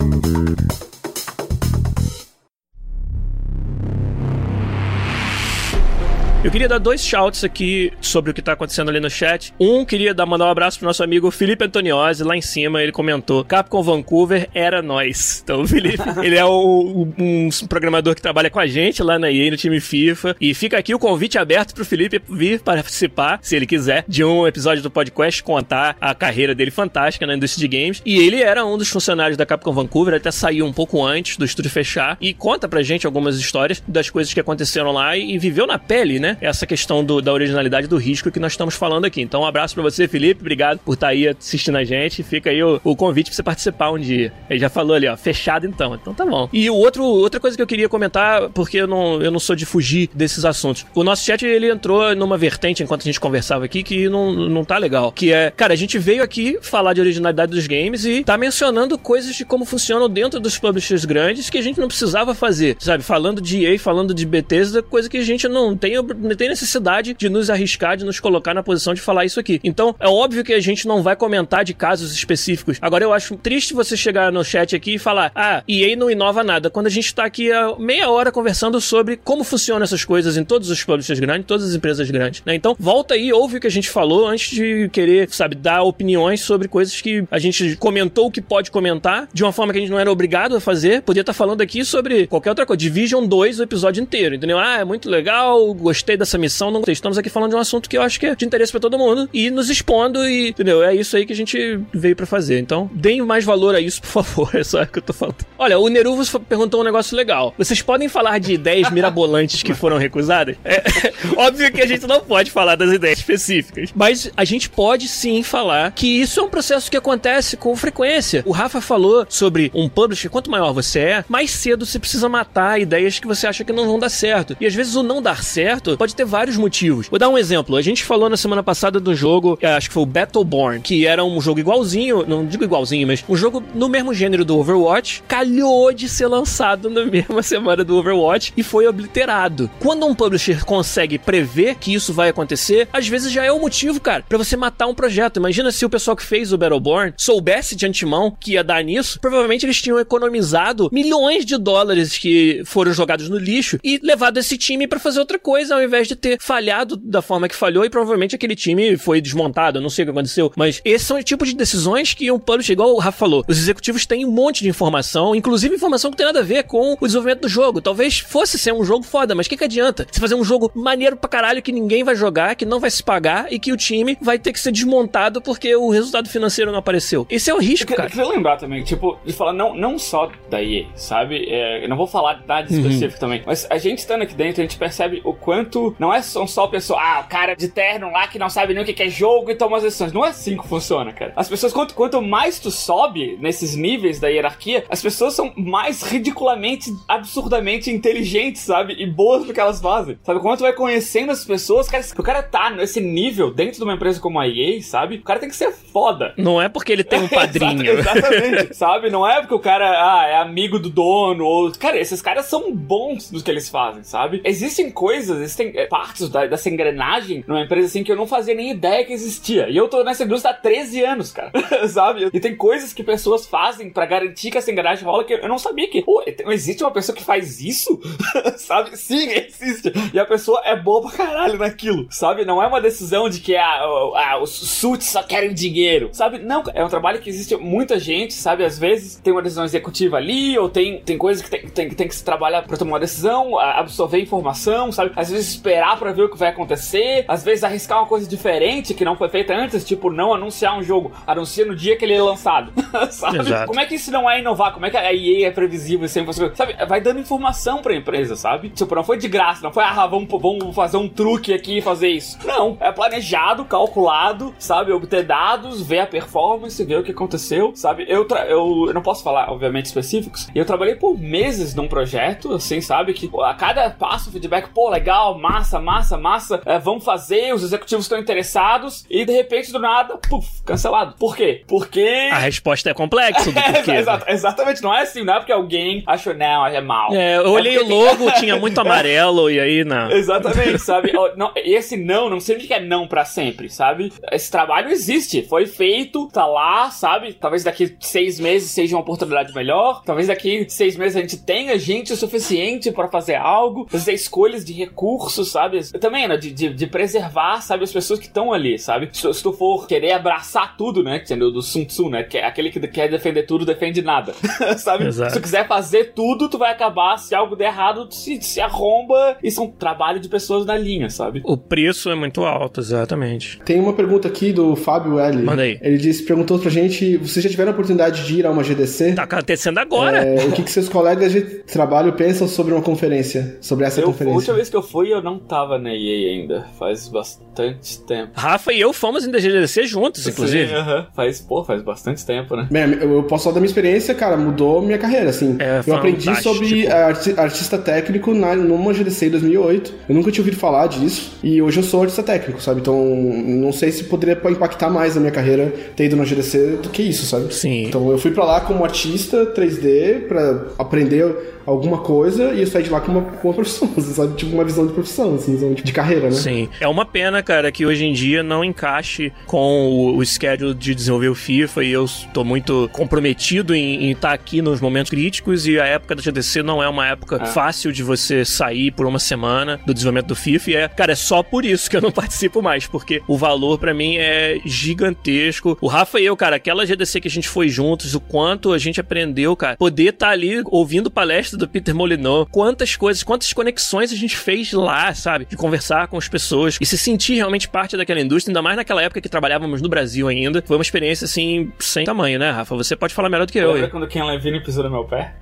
[6.45, 9.53] Eu queria dar dois shouts aqui sobre o que tá acontecendo ali no chat.
[9.59, 12.93] Um, queria dar, mandar um abraço pro nosso amigo Felipe Antoniozzi, lá em cima, ele
[12.93, 15.41] comentou, Capcom Vancouver era nós.
[15.43, 19.28] Então, o Felipe, ele é o- um programador que trabalha com a gente lá na
[19.32, 23.57] EA, no time FIFA, e fica aqui o convite aberto pro Felipe vir participar, se
[23.57, 27.76] ele quiser, de um episódio do podcast, contar a carreira dele fantástica na indústria de
[27.76, 28.01] games.
[28.07, 31.45] E ele era um dos funcionários da Capcom Vancouver, até saiu um pouco antes do
[31.45, 35.39] estúdio fechar, e conta pra gente algumas histórias das coisas que aconteceram lá e, e
[35.39, 36.28] viveu na pele, né?
[36.41, 39.20] Essa questão do- da originalidade do risco que nós estamos falando aqui.
[39.20, 40.41] Então, um abraço pra você, Felipe.
[40.41, 42.22] Obrigado por estar aí assistindo a gente.
[42.22, 44.33] Fica aí o, o convite pra você participar um dia.
[44.49, 45.95] Ele já falou ali, ó, fechado então.
[45.95, 46.49] Então tá bom.
[46.53, 49.55] E o outro, outra coisa que eu queria comentar, porque eu não, eu não sou
[49.57, 50.85] de fugir desses assuntos.
[50.95, 54.64] O nosso chat, ele entrou numa vertente enquanto a gente conversava aqui que não, não
[54.64, 55.12] tá legal.
[55.12, 58.97] Que é, cara, a gente veio aqui falar de originalidade dos games e tá mencionando
[58.99, 62.76] coisas de como funcionam dentro dos publishers grandes que a gente não precisava fazer.
[62.79, 66.49] Sabe, falando de EA, falando de Bethesda, coisa que a gente não tem, não tem
[66.49, 69.61] necessidade de nos arriscar, de nos colocar na posição de falar isso aqui.
[69.62, 72.79] Então, é óbvio que a gente não vai comentar de casos específicos.
[72.81, 76.43] Agora, eu acho triste você chegar no chat aqui e falar, ah, EA não inova
[76.43, 80.37] nada, quando a gente tá aqui há meia hora conversando sobre como funcionam essas coisas
[80.37, 82.55] em todos os publishers grandes, todas as empresas grandes, né?
[82.55, 86.41] Então, volta aí, ouve o que a gente falou antes de querer, sabe, dar opiniões
[86.41, 89.91] sobre coisas que a gente comentou que pode comentar, de uma forma que a gente
[89.91, 91.03] não era obrigado a fazer.
[91.03, 92.79] Podia estar falando aqui sobre qualquer outra coisa.
[92.79, 94.59] Division 2 o episódio inteiro, entendeu?
[94.59, 96.95] Ah, é muito legal, gostei gostei dessa missão, não gostei.
[96.95, 98.97] Estamos aqui falando de um assunto que eu acho que é de interesse para todo
[98.97, 100.83] mundo e nos expondo e, entendeu?
[100.83, 102.59] É isso aí que a gente veio para fazer.
[102.59, 104.49] Então, deem mais valor a isso, por favor.
[104.59, 105.37] É só o que eu tô falando.
[105.59, 107.55] Olha, o Neruvos perguntou um negócio legal.
[107.57, 110.57] Vocês podem falar de ideias mirabolantes que foram recusadas?
[110.65, 110.83] É,
[111.37, 115.43] óbvio que a gente não pode falar das ideias específicas, mas a gente pode sim
[115.43, 118.43] falar que isso é um processo que acontece com frequência.
[118.47, 122.81] O Rafa falou sobre um publisher, quanto maior você é, mais cedo você precisa matar
[122.81, 124.57] ideias que você acha que não vão dar certo.
[124.61, 127.09] E às vezes o não dar certo pode ter vários motivos.
[127.09, 127.76] Vou dar um exemplo.
[127.76, 131.24] A gente falou na semana passada do jogo, acho que foi o Battleborn, que era
[131.24, 135.92] um jogo igualzinho, não digo igualzinho, mas um jogo no mesmo gênero do Overwatch, calhou
[135.92, 139.68] de ser lançado na mesma semana do Overwatch e foi obliterado.
[139.80, 144.01] Quando um publisher consegue prever que isso vai acontecer, às vezes já é o motivo,
[144.01, 145.38] cara, para você matar um projeto.
[145.38, 149.18] Imagina se o pessoal que fez o Battleborn soubesse de antemão que ia dar nisso,
[149.20, 154.57] provavelmente eles tinham economizado milhões de dólares que foram jogados no lixo e levado esse
[154.57, 157.91] time para fazer outra coisa, ao invés de ter falhado da forma que falhou e
[157.91, 161.22] provavelmente aquele time foi desmontado, eu não sei o que aconteceu, mas esses são o
[161.22, 164.62] tipo de decisões que um publisher, igual o Rafa falou, os executivos têm um monte
[164.62, 167.80] de informação, inclusive informação que tem nada a ver com o desenvolvimento do jogo.
[167.80, 170.07] Talvez fosse ser um jogo foda, mas o que, que adianta?
[170.11, 173.03] Se fazer um jogo maneiro pra caralho que ninguém vai jogar, que não vai se
[173.03, 176.78] pagar e que o time vai ter que ser desmontado porque o resultado financeiro não
[176.78, 177.26] apareceu.
[177.30, 178.09] Esse é o risco, eu cara.
[178.09, 181.47] Eu queria lembrar também, tipo, de falar não, não só da EA, sabe?
[181.49, 182.76] É, eu não vou falar nada Uhum.
[182.78, 186.22] específico também, mas a gente estando aqui dentro, a gente percebe o quanto não é
[186.22, 189.03] só, só pessoa, ah, o cara de terno lá que não sabe nem o que
[189.03, 190.12] é jogo e toma as decisões.
[190.12, 191.33] Não é assim que funciona, cara.
[191.37, 196.03] As pessoas, quanto, quanto mais tu sobe nesses níveis da hierarquia, as pessoas são mais
[196.03, 198.95] ridiculamente, absurdamente inteligentes, sabe?
[198.99, 200.18] E boas no que elas fazem.
[200.22, 200.41] Sabe?
[200.41, 203.85] Quando tu vai conhecendo as pessoas, cara, se o cara tá nesse nível dentro de
[203.85, 205.16] uma empresa como a EA, sabe?
[205.16, 206.35] O cara tem que ser foda.
[206.37, 207.99] Não é porque ele tem um padrinho.
[207.99, 208.74] Exato- exatamente.
[208.76, 209.11] sabe?
[209.11, 211.72] Não é porque o cara ah, é amigo do dono ou.
[211.72, 214.41] Cara, esses caras são bons no que eles fazem, sabe?
[214.45, 218.71] Existem coisas, existem partes da- dessa engrenagem numa empresa assim que eu não fazia nem
[218.71, 219.69] ideia que existia.
[219.69, 221.51] E eu tô nessa indústria há 13 anos, cara.
[221.89, 222.29] sabe?
[222.33, 225.59] E tem coisas que pessoas fazem pra garantir que essa engrenagem rola que eu não
[225.59, 226.03] sabia que.
[226.03, 227.99] Pô, tem- existe uma pessoa que faz isso?
[228.57, 228.97] sabe?
[228.97, 229.93] Sim, existe.
[230.12, 232.45] E a pessoa é boa pra caralho naquilo, sabe?
[232.45, 233.81] Não é uma decisão de que ah,
[234.14, 236.39] ah, os suits só querem dinheiro, sabe?
[236.39, 238.64] Não, é um trabalho que existe muita gente, sabe?
[238.64, 242.09] Às vezes tem uma decisão executiva ali, ou tem, tem coisas que tem, tem, tem
[242.09, 245.12] que se trabalhar pra tomar uma decisão, absorver informação, sabe?
[245.16, 248.94] Às vezes esperar pra ver o que vai acontecer, às vezes arriscar uma coisa diferente
[248.94, 252.14] que não foi feita antes, tipo não anunciar um jogo, anuncia no dia que ele
[252.14, 252.72] é lançado,
[253.11, 253.38] sabe?
[253.38, 253.66] Exato.
[253.66, 254.72] Como é que isso não é inovar?
[254.72, 256.74] Como é que a EA é previsível e sempre você, sabe?
[256.86, 258.70] Vai dando informação pra empresa, sabe?
[258.70, 261.82] Tipo, não foi de graça, não foi, ah, vamos, vamos fazer um truque aqui e
[261.82, 262.38] fazer isso.
[262.44, 264.92] Não, é planejado, calculado, sabe?
[264.92, 268.05] Obter dados, ver a performance, ver o que aconteceu, sabe?
[268.09, 270.49] Eu, eu, eu não posso falar, obviamente, específicos.
[270.55, 273.12] Eu trabalhei por meses num projeto, assim, sabe?
[273.12, 278.05] Que a cada passo, feedback, pô, legal, massa, massa, massa, é, vamos fazer, os executivos
[278.05, 281.14] estão interessados, e de repente, do nada, puf, cancelado.
[281.18, 281.62] Por quê?
[281.66, 282.28] Porque.
[282.32, 283.93] A resposta é complexa do porquê.
[283.93, 287.14] É, exatamente, não é assim, não é porque alguém achou, não, é mal.
[287.14, 290.11] É, eu olhei É o porque logo, tinha muito amarelo, e aí não.
[290.11, 291.12] Exatamente, sabe?
[291.36, 294.12] Não, esse não, não significa que é não pra sempre, sabe?
[294.32, 297.32] Esse trabalho existe, foi feito, tá lá, sabe?
[297.32, 301.78] Talvez daqui seis meses seja uma oportunidade melhor, talvez daqui seis meses a gente tenha
[301.78, 305.81] gente o suficiente pra fazer algo, fazer escolhas de recursos, sabe?
[305.99, 306.37] Também, né?
[306.37, 307.85] De, de, de preservar, sabe?
[307.85, 309.09] As pessoas que estão ali, sabe?
[309.12, 311.18] Se, se tu for querer abraçar tudo, né?
[311.18, 312.22] Que é do, do Sun Tzu, né?
[312.22, 314.33] Que é aquele que quer defender tudo, defende nada,
[314.79, 315.07] sabe?
[315.07, 315.33] Exato.
[315.33, 318.61] Se tu quiser fazer tudo, tu vai acabar, se algo der errado, tu se, se
[318.61, 319.37] arromba.
[319.43, 321.41] Isso é um trabalho de pessoas na linha, sabe?
[321.45, 323.59] O preço é muito alto, exatamente.
[323.64, 325.43] Tem uma pergunta aqui do Fábio L.
[325.43, 325.79] Manda aí.
[325.81, 329.14] Ele disse, perguntou pra gente, vocês já tiveram a oportunidade de ir a uma GDC?
[329.14, 330.18] Tá acontecendo agora.
[330.24, 333.57] É, o que, que seus colegas de trabalho pensam sobre uma conferência?
[333.61, 334.37] Sobre essa Eu, a conferência?
[334.37, 336.66] última vez que eu fui, eu não tava na EA ainda.
[336.79, 338.33] Faz bastante tempo.
[338.35, 340.69] Rafa e eu fomos em DGDC juntos, inclusive.
[340.69, 341.07] Sim, aham.
[341.14, 342.69] Faz, pô, faz bastante tempo, né?
[342.71, 345.57] Bem, eu eu posso falar da minha experiência, cara, mudou minha carreira, assim.
[345.59, 349.95] É eu aprendi sobre arti- artista técnico na, numa GDC em 2008.
[350.09, 351.33] Eu nunca tinha ouvido falar disso.
[351.43, 352.81] E hoje eu sou artista técnico, sabe?
[352.81, 356.89] Então, não sei se poderia impactar mais a minha carreira ter ido na GDC do
[356.91, 357.53] que isso, sabe?
[357.55, 357.85] Sim.
[357.87, 362.83] Então, eu fui pra lá como artista 3D pra aprender alguma coisa e eu saí
[362.83, 364.35] de lá com uma, com uma profissão, sabe?
[364.37, 366.33] Tipo, uma visão de profissão, assim, visão de carreira, né?
[366.33, 366.69] Sim.
[366.81, 370.95] É uma pena, cara, que hoje em dia não encaixe com o, o schedule de
[370.95, 375.79] desenvolver o FIFA e eu estou muito comprometido em estar aqui nos momentos críticos e
[375.79, 379.81] a época da GDC não é uma época fácil de você sair por uma semana
[379.87, 382.63] do desenvolvimento do FIFA e é, cara, é só por isso que eu não participo
[382.63, 385.77] mais, porque o valor pra mim é gigantesco.
[385.81, 388.79] O Rafa e eu, cara, aquela GDC que a gente foi juntos, o quanto a
[388.79, 394.13] gente aprendeu, cara, poder estar ali ouvindo palestra do Peter Molyneux, quantas coisas, quantas conexões
[394.13, 395.44] a gente fez lá falar, sabe?
[395.44, 399.03] De conversar com as pessoas e se sentir realmente parte daquela indústria, ainda mais naquela
[399.03, 400.62] época que trabalhávamos no Brasil ainda.
[400.66, 402.74] Foi uma experiência, assim, sem tamanho, né, Rafa?
[402.76, 403.72] Você pode falar melhor do que eu.
[403.72, 405.34] Lembra quando Ken Levine pisou no meu pé?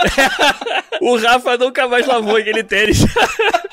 [1.00, 3.04] o Rafa nunca mais lavou aquele tênis.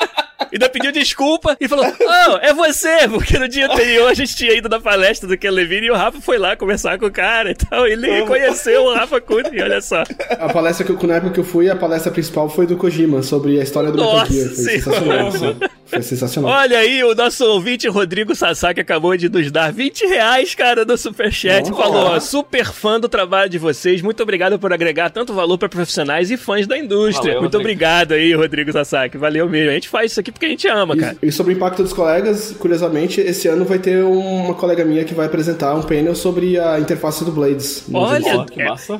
[0.57, 3.07] Ainda pediu desculpa e falou: Oh, é você!
[3.07, 5.95] Porque no dia anterior a gente tinha ido na palestra do Ken Levine e o
[5.95, 7.85] Rafa foi lá conversar com o cara e tal.
[7.85, 10.03] Ele reconheceu o Rafa Kuni, olha só.
[10.31, 13.21] A palestra que eu, na época que eu fui, a palestra principal foi do Kojima,
[13.21, 14.47] sobre a história do Nossa Metal Gear.
[14.47, 15.27] Foi sensacional.
[15.29, 15.59] assim.
[15.87, 16.51] Foi sensacional.
[16.51, 20.97] Olha aí, o nosso ouvinte Rodrigo Sasaki acabou de nos dar 20 reais, cara, no
[20.97, 21.69] Superchat.
[21.69, 21.81] Nossa.
[21.81, 24.01] Falou, ó, super fã do trabalho de vocês.
[24.01, 27.33] Muito obrigado por agregar tanto valor para profissionais e fãs da indústria.
[27.33, 27.61] Valeu, Muito Rodrigo.
[27.61, 29.17] obrigado aí, Rodrigo Sasaki.
[29.17, 29.71] Valeu mesmo.
[29.71, 31.17] A gente faz isso aqui porque a gente ama, cara.
[31.21, 35.03] E, e sobre o impacto dos colegas, curiosamente, esse ano vai ter uma colega minha
[35.03, 37.83] que vai apresentar um painel sobre a interface do Blades.
[37.93, 38.45] Olha,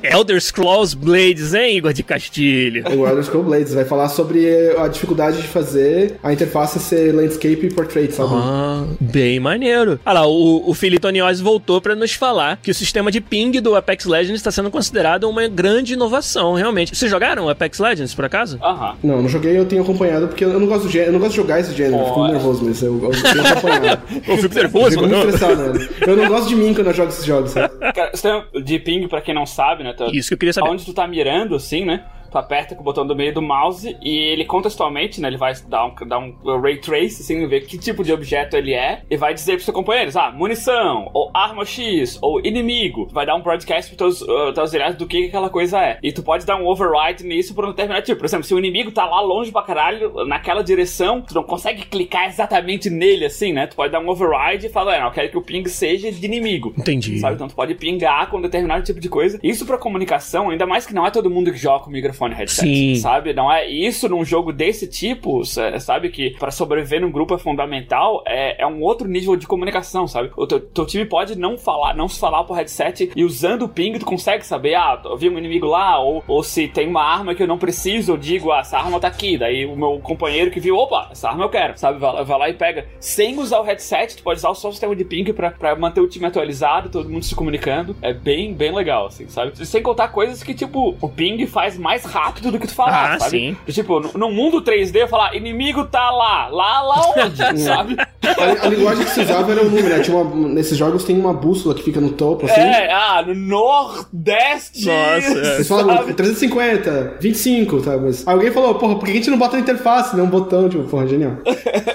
[0.04, 2.84] é- Elder Scrolls Blades, hein, Igor de Castilho?
[2.90, 7.66] O Elder Scrolls Blades vai falar sobre a dificuldade de fazer a interface ser landscape
[7.66, 8.30] e portrait, sabe?
[8.34, 10.00] Ah, bem maneiro.
[10.06, 13.52] Ah lá, o, o Felipe Toniozzi voltou pra nos falar que o sistema de ping
[13.62, 16.96] do Apex Legends está sendo considerado uma grande inovação, realmente.
[16.96, 18.60] Vocês jogaram Apex Legends, por acaso?
[18.62, 18.96] Aham.
[19.04, 21.38] Não, não joguei, eu tenho acompanhado, porque eu não gosto, gê- eu não gosto de
[21.38, 22.34] jogar esse gênero, eu fico Olha.
[22.34, 24.02] nervoso, mas eu, eu tenho acompanhado.
[24.28, 25.30] Eu fico Eu nervoso, fico muito mano.
[25.30, 25.88] estressado, né?
[26.06, 27.74] Eu não gosto de mim quando eu jogo esses jogos, sabe?
[27.94, 29.94] Cara, sistema de ping, pra quem não sabe, né?
[30.12, 30.70] Isso que eu queria saber.
[30.70, 32.04] Onde tu tá mirando, assim, né?
[32.30, 35.28] Tu aperta com o botão do meio do mouse e ele contextualmente, né?
[35.28, 38.74] Ele vai dar um, dar um ray trace, assim, ver que tipo de objeto ele
[38.74, 43.08] é e vai dizer pros seus companheiros, ah, munição, ou arma X, ou inimigo.
[43.12, 46.00] Vai dar um broadcast pros teus, uh, teus aliados do que que aquela coisa é.
[46.04, 48.18] E tu pode dar um override nisso por um determinado tipo.
[48.18, 51.86] Por exemplo, se o inimigo tá lá longe pra caralho, naquela direção, tu não consegue
[51.86, 53.68] clicar exatamente nele, assim, né?
[53.68, 56.26] Tu pode dar um override e falar, não, eu quero que o ping seja de
[56.26, 56.74] inimigo.
[56.78, 57.20] Entendi.
[57.20, 57.36] Sabe?
[57.36, 59.40] Então tu pode pingar com determinado tipo de coisa.
[59.42, 62.38] Isso pra comunicação, ainda mais que não é todo mundo que joga com microfone e
[62.38, 62.68] headset.
[62.68, 62.96] Sim.
[62.96, 63.34] Sabe?
[63.34, 66.10] Não é isso num jogo desse tipo, sa- sabe?
[66.10, 70.32] Que pra sobreviver num grupo é fundamental, é, é um outro nível de comunicação, sabe?
[70.36, 73.70] O teu, teu time pode não falar, não se falar por headset e usando o
[73.70, 77.04] ping tu consegue saber, ah, eu vi um inimigo lá, ou, ou se tem uma
[77.04, 79.38] arma que eu não preciso, eu digo, ah, essa arma tá aqui.
[79.38, 82.00] Daí o meu companheiro que viu, opa, essa arma eu quero, sabe?
[82.00, 82.86] Vai, lá- vai lá e pega.
[83.00, 86.02] Sem usar o headset, tu pode usar só o sistema de ping pra, pra manter
[86.02, 87.96] o time atualizado, todo mundo se comunicando.
[88.02, 89.54] É bem, bem legal, assim, sabe?
[89.66, 93.20] Sem contar coisas que, tipo, o ping faz mais rápido do que tu falar, Ah,
[93.20, 93.32] sabe?
[93.32, 93.58] sim.
[93.72, 97.96] Tipo, no, mundo 3D, falar, inimigo tá lá, lá, lá onde, sabe?
[97.98, 100.00] A, a linguagem que se usava era o número, né?
[100.00, 102.60] Tinha uma- nesses jogos tem uma bússola que fica no topo, assim.
[102.60, 104.86] É, ah, no Nordeste.
[104.86, 105.56] Nossa, é.
[105.56, 106.14] Eles falam sabe?
[106.14, 107.98] 350, 25, tá?
[107.98, 110.22] Mas alguém falou, porra, por que a gente não bota na interface, né?
[110.22, 111.34] Um botão, tipo, porra, genial.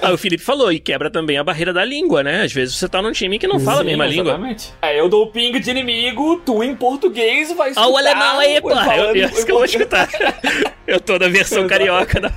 [0.01, 2.41] Ah, o Felipe falou, e quebra também a barreira da língua, né?
[2.43, 4.31] Às vezes você tá num time que não fala a Sim, mesma língua.
[4.33, 4.73] exatamente.
[4.81, 7.87] É, eu dou o ping de inimigo, tu em português vai escutar.
[7.87, 8.71] Ah, o alemão aí, pô.
[8.93, 10.02] Eu, eu, que eu vou escutar.
[10.85, 12.29] Eu tô na versão carioca da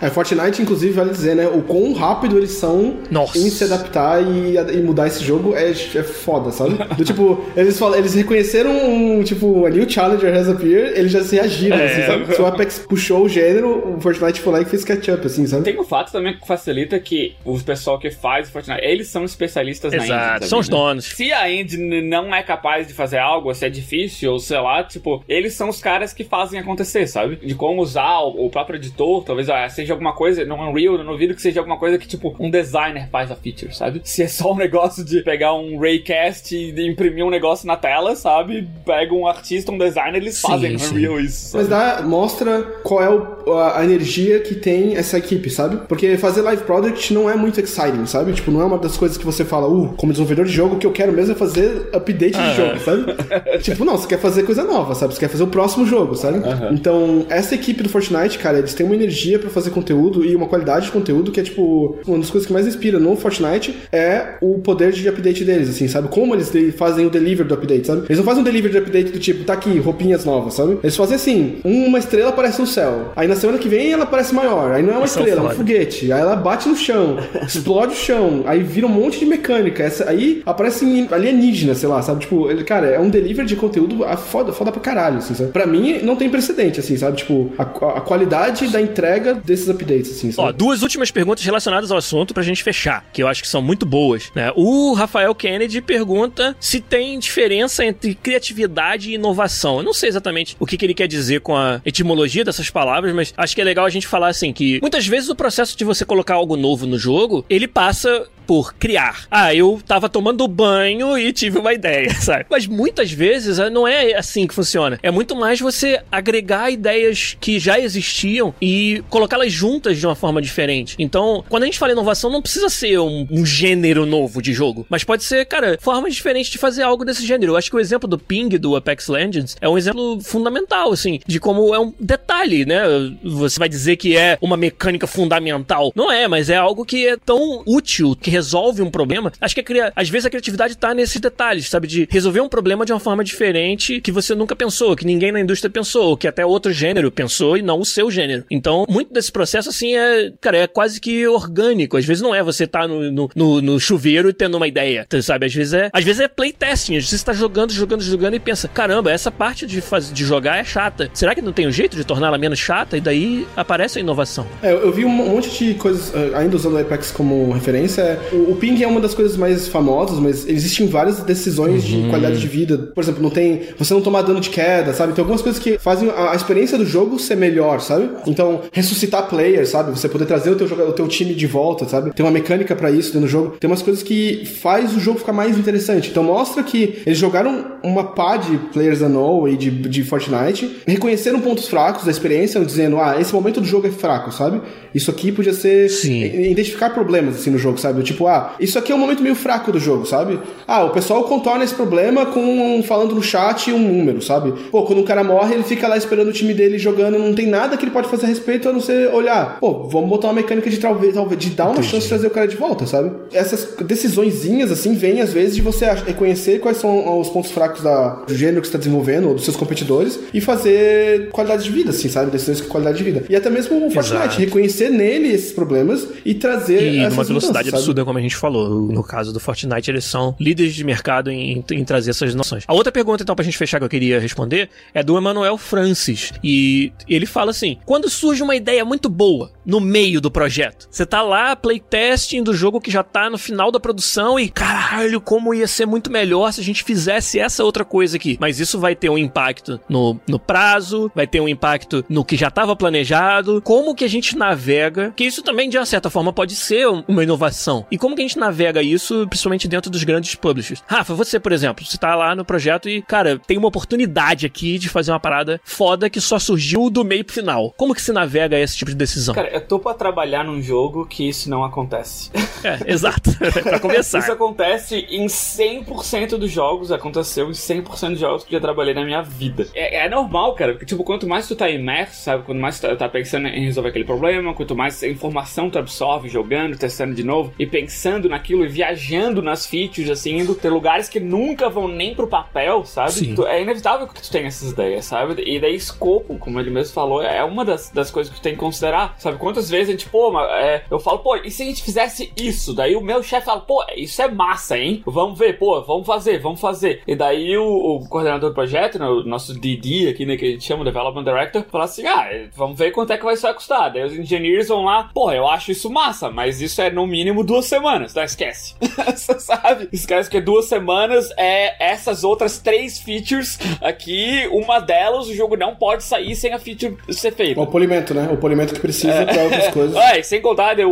[0.00, 1.46] É, Fortnite, inclusive, vale dizer, né?
[1.46, 3.36] O quão rápido eles são Nossa.
[3.38, 6.76] em se adaptar e, e mudar esse jogo é, é foda, sabe?
[6.96, 11.22] Do tipo, eles, falam, eles reconheceram um, tipo, a new challenger has appeared, eles já
[11.22, 11.84] se reagiram, É.
[11.86, 12.34] assim, sabe?
[12.34, 15.64] Se o Apex puxou o gênero, o Fortnite foi lá e fez catch-up, assim, sabe?
[15.64, 19.26] Tem o fato também que facilita que o pessoal que faz o Fortnite, eles são
[19.26, 20.14] especialistas na engine.
[20.14, 21.04] Exato, são os donos.
[21.04, 24.82] Se a engine não é capaz de fazer algo, se é difícil, ou sei lá,
[24.82, 27.36] tipo, eles são os caras que fazem acontecer, sabe?
[27.36, 31.16] De como usar o, o próprio editor, talvez ah, seja alguma coisa, no Unreal, no
[31.16, 34.00] vídeo que seja alguma coisa que, tipo, um designer faz a feature, sabe?
[34.04, 37.76] Se é só um negócio de pegar um raycast e de imprimir um negócio na
[37.76, 38.68] tela, sabe?
[38.84, 40.94] Pega um artista, um designer, eles Sim, fazem sim.
[40.94, 41.56] Unreal isso.
[41.56, 42.02] Mas sabe?
[42.02, 45.78] dá, mostra qual é o- a, a energia que tem essa equipe, sabe?
[45.88, 48.32] Porque fazer live product não é muito exciting, sabe?
[48.32, 50.78] Tipo, não é uma das coisas que você fala, uh, como desenvolvedor de jogo, o
[50.78, 53.04] que eu quero mesmo é fazer update Ah, de jogo, sabe?
[53.62, 55.14] tipo, não, você quer fazer coisa nova, sabe?
[55.14, 56.38] Você quer fazer o próximo jogo, sabe?
[56.72, 60.46] Então, essa equipe do Fortnite, cara, eles têm uma energia pra fazer conteúdo e uma
[60.46, 64.34] qualidade de conteúdo que é, tipo, uma das coisas que mais inspira no Fortnite é
[64.40, 66.08] o poder de update deles, assim, sabe?
[66.08, 68.02] Como eles fazem o delivery do update, sabe?
[68.06, 70.78] Eles não fazem um delivery de update do tipo, tá aqui, roupinhas novas, sabe?
[70.82, 74.34] Eles fazem assim, uma estrela aparece no céu, aí na semana que vem ela aparece
[74.34, 77.18] maior, aí não é uma São estrela, é um foguete, aí ela bate no chão,
[77.46, 82.02] explode o chão, aí vira um monte de mecânica, essa, aí aparece alienígena, sei lá,
[82.02, 82.20] sabe?
[82.20, 85.50] Tipo, ele, cara, é um delivery de conteúdo ah, foda, foda pra caralho, assim, sabe?
[85.50, 87.18] Pra mim, não tem precedente, assim, sabe?
[87.18, 90.58] Tipo, a, a qualidade da entrega desses updates, assim, Ó, sabe?
[90.58, 93.86] duas últimas perguntas relacionadas ao assunto pra gente fechar, que eu acho que são muito
[93.86, 94.30] boas.
[94.34, 94.52] Né?
[94.56, 99.78] O Rafael Kennedy pergunta se tem diferença entre criatividade e inovação.
[99.78, 103.14] Eu não sei exatamente o que, que ele quer dizer com a etimologia dessas palavras,
[103.14, 105.84] mas acho que é legal a gente falar assim que muitas vezes o processo de
[105.84, 109.28] você colocar algo novo no jogo, ele passa por criar.
[109.30, 112.46] Ah, eu tava tomando banho e tive uma ideia, sabe?
[112.50, 114.98] Mas muitas vezes eh, não é assim que funciona.
[115.04, 120.42] É muito mais você agregar ideias que já existiam e colocá-las juntas de uma forma
[120.42, 120.96] diferente.
[120.98, 124.84] Então, quando a gente fala inovação, não precisa ser um, um gênero novo de jogo,
[124.90, 127.52] mas pode ser, cara, formas diferentes de fazer algo desse gênero.
[127.52, 131.20] Eu acho que o exemplo do ping do Apex Legends é um exemplo fundamental, assim,
[131.24, 132.82] de como é um detalhe, né?
[133.22, 135.92] Você vai dizer que é uma mecânica fundamental.
[135.94, 139.30] Não é, mas é algo que é tão útil, que resolve um problema.
[139.40, 141.86] Acho que a, às vezes a criatividade tá nesses detalhes, sabe?
[141.86, 145.40] De resolver um problema de uma forma diferente que você nunca pensou, que ninguém na
[145.40, 148.44] indústria pensou, que até outro gênero pensou e não o seu gênero.
[148.50, 151.96] Então, muito desse processo, assim, é, cara, é quase que orgânico.
[151.96, 155.46] Às vezes não é você tá no, no, no, no chuveiro tendo uma ideia, sabe?
[155.46, 158.40] Às vezes é, às vezes é playtesting, às vezes você tá jogando, jogando, jogando e
[158.40, 161.10] pensa, caramba, essa parte de, faz, de jogar é chata.
[161.12, 162.96] Será que não tem um jeito de torná-la menos chata?
[162.96, 164.46] E daí aparece a inovação.
[164.62, 168.18] É, eu vi um monte de coisas, eh, ainda usando o Apex como referência.
[168.32, 172.02] O, o ping é uma das coisas mais famosas, mas existem várias decisões uhum.
[172.02, 172.78] de qualidade de vida.
[172.94, 173.62] Por exemplo, não tem.
[173.78, 175.12] Você não tomar dano de queda, sabe?
[175.12, 178.08] Tem algumas coisas que fazem a, a experiência do jogo ser melhor, sabe?
[178.26, 179.90] Então, ressuscitar players, sabe?
[179.90, 182.12] Você poder trazer o teu, o teu time de volta, sabe?
[182.12, 183.56] Tem uma mecânica para isso dentro do jogo.
[183.58, 186.10] Tem umas coisas que faz o jogo ficar mais interessante.
[186.10, 191.40] Então mostra que eles jogaram uma pá de players No e de, de Fortnite, reconheceram
[191.40, 194.60] pontos fracos da experiência, dizendo, ah, esse momento do jogo é fraco, sabe?
[194.94, 196.24] Isso aqui podia ser Sim.
[196.50, 198.00] identificar problemas assim no jogo, sabe?
[198.10, 200.40] Tipo, ah, isso aqui é um momento meio fraco do jogo, sabe?
[200.66, 204.52] Ah, o pessoal contorna esse problema com falando no chat um número, sabe?
[204.70, 207.46] Pô, quando o cara morre, ele fica lá esperando o time dele jogando, não tem
[207.46, 210.34] nada que ele pode fazer a respeito a não ser olhar, pô, vamos botar uma
[210.34, 211.88] mecânica de talvez, talvez de dar uma Entendi.
[211.88, 213.12] chance de trazer o cara de volta, sabe?
[213.32, 218.24] Essas decisõezinhas assim vêm às vezes de você reconhecer quais são os pontos fracos da,
[218.26, 221.90] do gênero que você está desenvolvendo ou dos seus competidores e fazer qualidade de vida,
[221.90, 222.30] assim, sabe?
[222.30, 223.24] Decisões com qualidade de vida.
[223.28, 227.99] E até mesmo o Fortnite, reconhecer nele esses problemas e trazer e numa velocidade absurda,
[228.04, 228.68] como a gente falou.
[228.70, 232.64] No caso do Fortnite, eles são líderes de mercado em, em trazer essas noções.
[232.66, 236.32] A outra pergunta, então, pra gente fechar que eu queria responder é do Emanuel Francis.
[236.42, 241.06] E ele fala assim: quando surge uma ideia muito boa no meio do projeto, você
[241.06, 245.54] tá lá playtesting do jogo que já tá no final da produção e caralho, como
[245.54, 248.36] ia ser muito melhor se a gente fizesse essa outra coisa aqui.
[248.40, 252.36] Mas isso vai ter um impacto no, no prazo, vai ter um impacto no que
[252.36, 256.32] já estava planejado, como que a gente navega, que isso também de uma certa forma
[256.32, 257.86] pode ser uma inovação.
[257.90, 260.82] E como que a gente navega isso, principalmente dentro dos grandes publishers?
[260.86, 264.78] Rafa, você, por exemplo, você tá lá no projeto e, cara, tem uma oportunidade aqui
[264.78, 267.74] de fazer uma parada foda que só surgiu do meio pro final.
[267.76, 269.34] Como que se navega esse tipo de decisão?
[269.34, 272.30] Cara, eu tô pra trabalhar num jogo que isso não acontece.
[272.62, 273.30] É, exato.
[273.62, 274.18] pra começar.
[274.18, 279.02] Isso acontece em 100% dos jogos, aconteceu em 100% dos jogos que já trabalhei na
[279.02, 279.66] minha vida.
[279.74, 282.44] É, é, normal, cara, porque, tipo, quanto mais tu tá imerso, sabe?
[282.44, 286.28] Quanto mais tu tá, tá pensando em resolver aquele problema, quanto mais informação tu absorve
[286.28, 291.08] jogando, testando de novo e pensando naquilo e viajando nas features, assim, indo ter lugares
[291.08, 293.34] que nunca vão nem pro papel, sabe?
[293.34, 295.42] Tu, é inevitável que tu tenha essas ideias, sabe?
[295.46, 298.52] E daí, escopo, como ele mesmo falou, é uma das, das coisas que tu tem
[298.52, 299.38] que considerar, sabe?
[299.38, 302.74] Quantas vezes a gente, pô, é, eu falo, pô, e se a gente fizesse isso?
[302.74, 305.02] Daí o meu chefe fala, pô, isso é massa, hein?
[305.06, 307.02] Vamos ver, pô, vamos fazer, vamos fazer.
[307.06, 310.50] E daí o, o coordenador do projeto, né, o nosso DD aqui, né, que a
[310.50, 313.92] gente chama, Development Director, fala assim, ah, vamos ver quanto é que vai só custar.
[313.92, 317.44] Daí os engineers vão lá, pô, eu acho isso massa, mas isso é no mínimo
[317.44, 318.24] duas semanas, tá?
[318.24, 318.74] Esquece.
[319.38, 319.88] Sabe?
[319.92, 325.74] Esquece que duas semanas é essas outras três features aqui, uma delas o jogo não
[325.74, 327.60] pode sair sem a feature ser feita.
[327.60, 328.28] O polimento, né?
[328.30, 329.24] O polimento que precisa é.
[329.24, 329.96] pra outras coisas.
[329.96, 330.84] É, sem contar, é,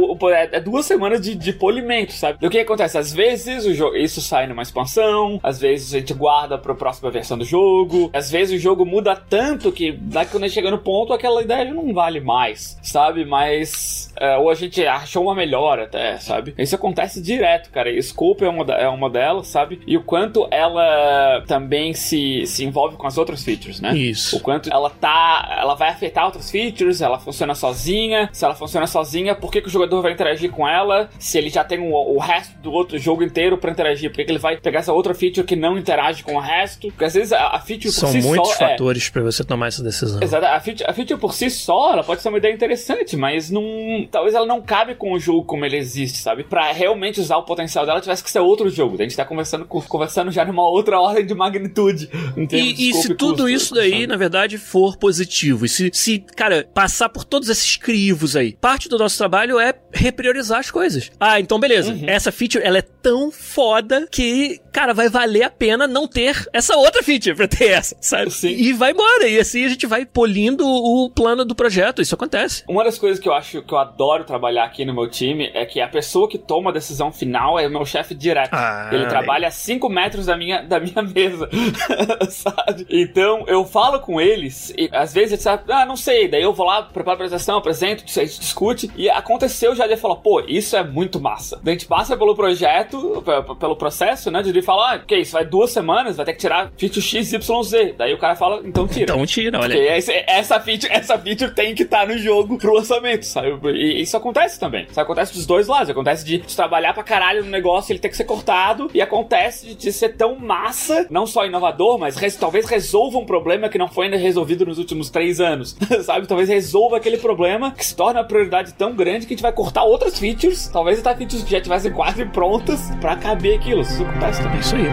[0.52, 2.38] é duas semanas de, de polimento, sabe?
[2.40, 2.96] E o que acontece?
[2.96, 7.10] Às vezes o jogo, isso sai numa expansão, às vezes a gente guarda pra próxima
[7.10, 10.70] versão do jogo, às vezes o jogo muda tanto que daqui quando a gente chega
[10.70, 13.24] no ponto, aquela ideia não vale mais, sabe?
[13.24, 14.12] Mas.
[14.20, 16.54] É, ou a gente achou uma melhor até, sabe?
[16.68, 17.90] Isso acontece direto, cara.
[17.90, 19.80] E Scope é uma, é uma delas, sabe?
[19.86, 23.96] E o quanto ela também se, se envolve com as outras features, né?
[23.96, 24.36] Isso.
[24.36, 25.56] O quanto ela tá.
[25.58, 28.28] Ela vai afetar outras features, ela funciona sozinha.
[28.34, 31.08] Se ela funciona sozinha, por que, que o jogador vai interagir com ela?
[31.18, 34.24] Se ele já tem o, o resto do outro jogo inteiro para interagir, por que,
[34.26, 36.88] que ele vai pegar essa outra feature que não interage com o resto?
[36.88, 38.64] Porque às vezes a, a feature São por si muitos só.
[38.66, 39.10] É fatores é...
[39.10, 40.22] para você tomar essa decisão.
[40.22, 40.44] Exato.
[40.44, 43.62] A feature, a feature por si só, ela pode ser uma ideia interessante, mas não.
[44.10, 46.44] Talvez ela não cabe com o jogo como ele existe, sabe?
[46.44, 48.96] Pra realmente usar o potencial dela, tivesse que ser outro jogo.
[48.98, 52.10] A gente tá conversando, conversando já numa outra ordem de magnitude.
[52.50, 54.06] E, e se tudo custo, isso daí, sabe?
[54.06, 58.88] na verdade, for positivo, e se, se, cara, passar por todos esses crivos aí, parte
[58.88, 61.10] do nosso trabalho é repriorizar as coisas.
[61.18, 61.92] Ah, então beleza.
[61.92, 62.04] Uhum.
[62.06, 66.76] Essa feature, ela é tão foda que, cara, vai valer a pena não ter essa
[66.76, 68.30] outra feature pra ter essa, sabe?
[68.30, 68.48] Sim.
[68.48, 69.28] E vai embora.
[69.28, 72.02] E assim a gente vai polindo o plano do projeto.
[72.02, 72.64] Isso acontece.
[72.68, 75.64] Uma das coisas que eu acho que eu adoro trabalhar aqui no meu time é
[75.64, 78.50] que a pessoa que toma a decisão final é o meu chefe direto.
[78.52, 79.06] Ah, ele é.
[79.06, 81.48] trabalha a 5 metros da minha, da minha mesa,
[82.30, 82.86] sabe?
[82.88, 86.54] Então, eu falo com eles, e às vezes eles sabem, ah, não sei, daí eu
[86.54, 90.40] vou lá, preparo a apresentação, apresento, a gente discute, e aconteceu já de falar, pô,
[90.40, 91.60] isso é muito massa.
[91.62, 93.22] Daí a gente passa pelo projeto,
[93.60, 96.38] pelo processo, né, de ele falar, ah, ok, isso vai duas semanas, vai ter que
[96.38, 97.94] tirar feature X, Y, Z.
[97.98, 99.12] Daí o cara fala, então tira.
[99.12, 99.78] Então tira, olha.
[100.26, 103.48] Essa, feature, essa feature tem que estar no jogo pro lançamento, sabe?
[103.72, 104.86] E isso acontece também.
[104.90, 105.90] Isso acontece dos dois lados.
[105.90, 108.90] Acontece de, de trabalhar pra caralho no negócio, ele ter que ser cortado.
[108.94, 113.26] E acontece de, de ser tão massa, não só inovador, mas res- talvez resolva um
[113.26, 116.26] problema que não foi ainda resolvido nos últimos três anos, sabe?
[116.26, 119.52] Talvez resolva aquele problema que se torna uma prioridade tão grande que a gente vai
[119.52, 120.68] cortar outras features.
[120.68, 123.82] Talvez até features que já tivessem quase prontas pra caber aquilo.
[123.82, 124.60] Isso acontece também.
[124.60, 124.88] Isso aí.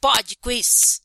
[0.00, 1.00] Pod Quiz.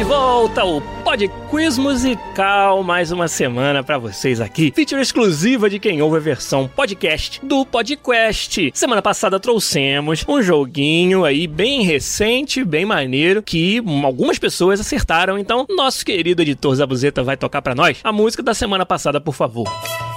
[0.00, 4.72] De volta o Pod Quiz Musical, mais uma semana pra vocês aqui.
[4.74, 8.70] Feature exclusiva de quem ouve a versão podcast do PodQuest.
[8.72, 15.38] Semana passada trouxemos um joguinho aí bem recente, bem maneiro, que algumas pessoas acertaram.
[15.38, 19.34] Então, nosso querido editor Zabuzeta vai tocar pra nós a música da semana passada, por
[19.34, 19.68] favor.
[19.68, 20.09] Isso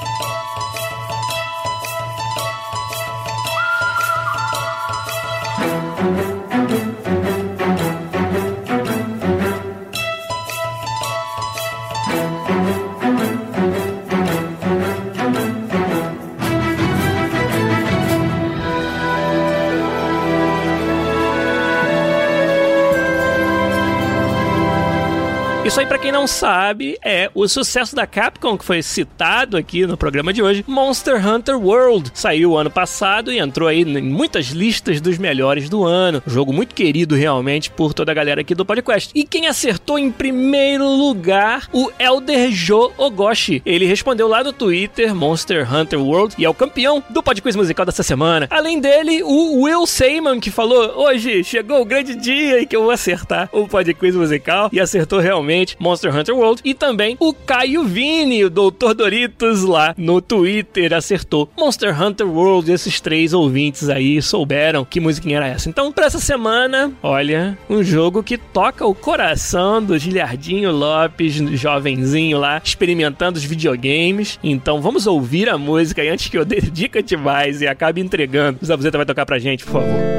[25.84, 30.32] aí, pra não sabe, é o sucesso da Capcom que foi citado aqui no programa
[30.32, 32.12] de hoje, Monster Hunter World.
[32.14, 36.22] Saiu ano passado e entrou aí em muitas listas dos melhores do ano.
[36.28, 39.10] Jogo muito querido realmente por toda a galera aqui do podcast.
[39.16, 43.64] E quem acertou em primeiro lugar, o Elder Joe Ogoshi.
[43.66, 47.88] Ele respondeu lá no Twitter, Monster Hunter World, e é o campeão do Podquiz musical
[47.88, 48.48] dessa semana.
[48.52, 52.84] Além dele, o Will Seyman, que falou: Hoje chegou o grande dia em que eu
[52.84, 54.70] vou acertar o Podquiz musical.
[54.72, 56.62] E acertou realmente Monster Hunter World.
[56.64, 62.72] E também o Caio Vini, o Doutor Doritos, lá no Twitter, acertou Monster Hunter World.
[62.72, 65.70] Esses três ouvintes aí souberam que musiquinha era essa.
[65.70, 72.38] Então, pra essa semana, olha, um jogo que toca o coração do Giliardinho Lopes, jovenzinho
[72.38, 74.40] lá, experimentando os videogames.
[74.44, 78.60] Então, vamos ouvir a música e antes que eu dê dica demais e acabe entregando,
[78.62, 80.14] o Zabuzeta vai tocar pra gente, por favor.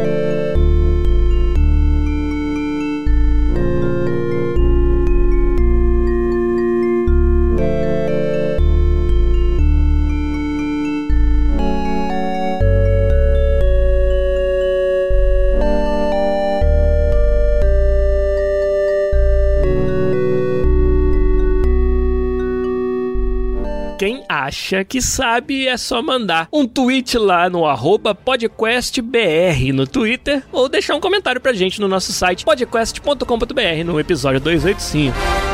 [24.05, 27.65] Quem acha que sabe é só mandar um tweet lá no
[28.15, 34.41] podcastbr no Twitter ou deixar um comentário pra gente no nosso site podcast.com.br no episódio
[34.41, 35.54] 285.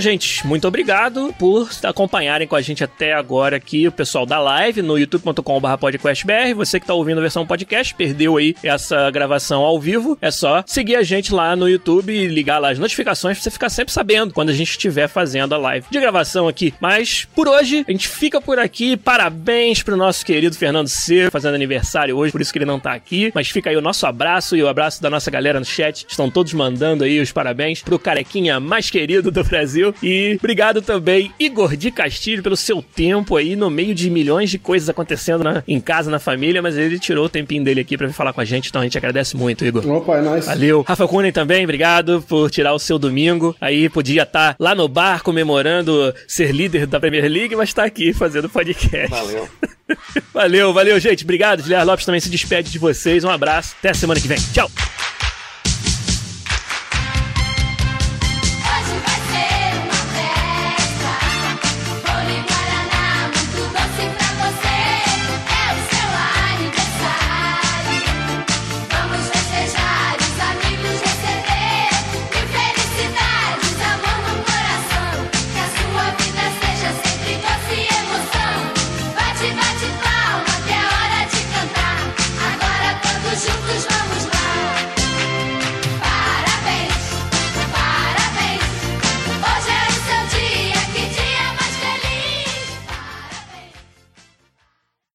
[0.00, 4.80] Gente, muito obrigado por acompanharem com a gente até agora aqui, o pessoal da live
[4.80, 6.54] no youtube.com.br podcastbr.
[6.54, 10.62] Você que tá ouvindo a versão podcast, perdeu aí essa gravação ao vivo, é só
[10.66, 13.92] seguir a gente lá no YouTube e ligar lá as notificações pra você ficar sempre
[13.92, 16.72] sabendo quando a gente estiver fazendo a live de gravação aqui.
[16.80, 18.96] Mas, por hoje, a gente fica por aqui.
[18.96, 22.92] Parabéns pro nosso querido Fernando C, fazendo aniversário hoje, por isso que ele não tá
[22.92, 23.32] aqui.
[23.34, 26.06] Mas fica aí o nosso abraço e o abraço da nossa galera no chat.
[26.08, 29.87] Estão todos mandando aí os parabéns pro carequinha mais querido do Brasil.
[30.02, 34.58] E obrigado também, Igor de Castilho, pelo seu tempo aí no meio de milhões de
[34.58, 38.06] coisas acontecendo na- em casa, na família, mas ele tirou o tempinho dele aqui pra
[38.06, 39.86] vir falar com a gente, então a gente agradece muito, Igor.
[39.88, 40.46] Opa, é nóis.
[40.46, 40.82] Valeu.
[40.86, 43.54] Rafa Kunen também, obrigado por tirar o seu domingo.
[43.60, 48.12] Aí podia estar lá no bar comemorando ser líder da Premier League, mas tá aqui
[48.12, 49.08] fazendo podcast.
[49.10, 49.48] Valeu.
[50.32, 51.24] valeu, valeu, gente.
[51.24, 51.62] Obrigado.
[51.62, 53.24] Guilherme Lopes também se despede de vocês.
[53.24, 53.74] Um abraço.
[53.78, 54.38] Até a semana que vem.
[54.52, 54.70] Tchau.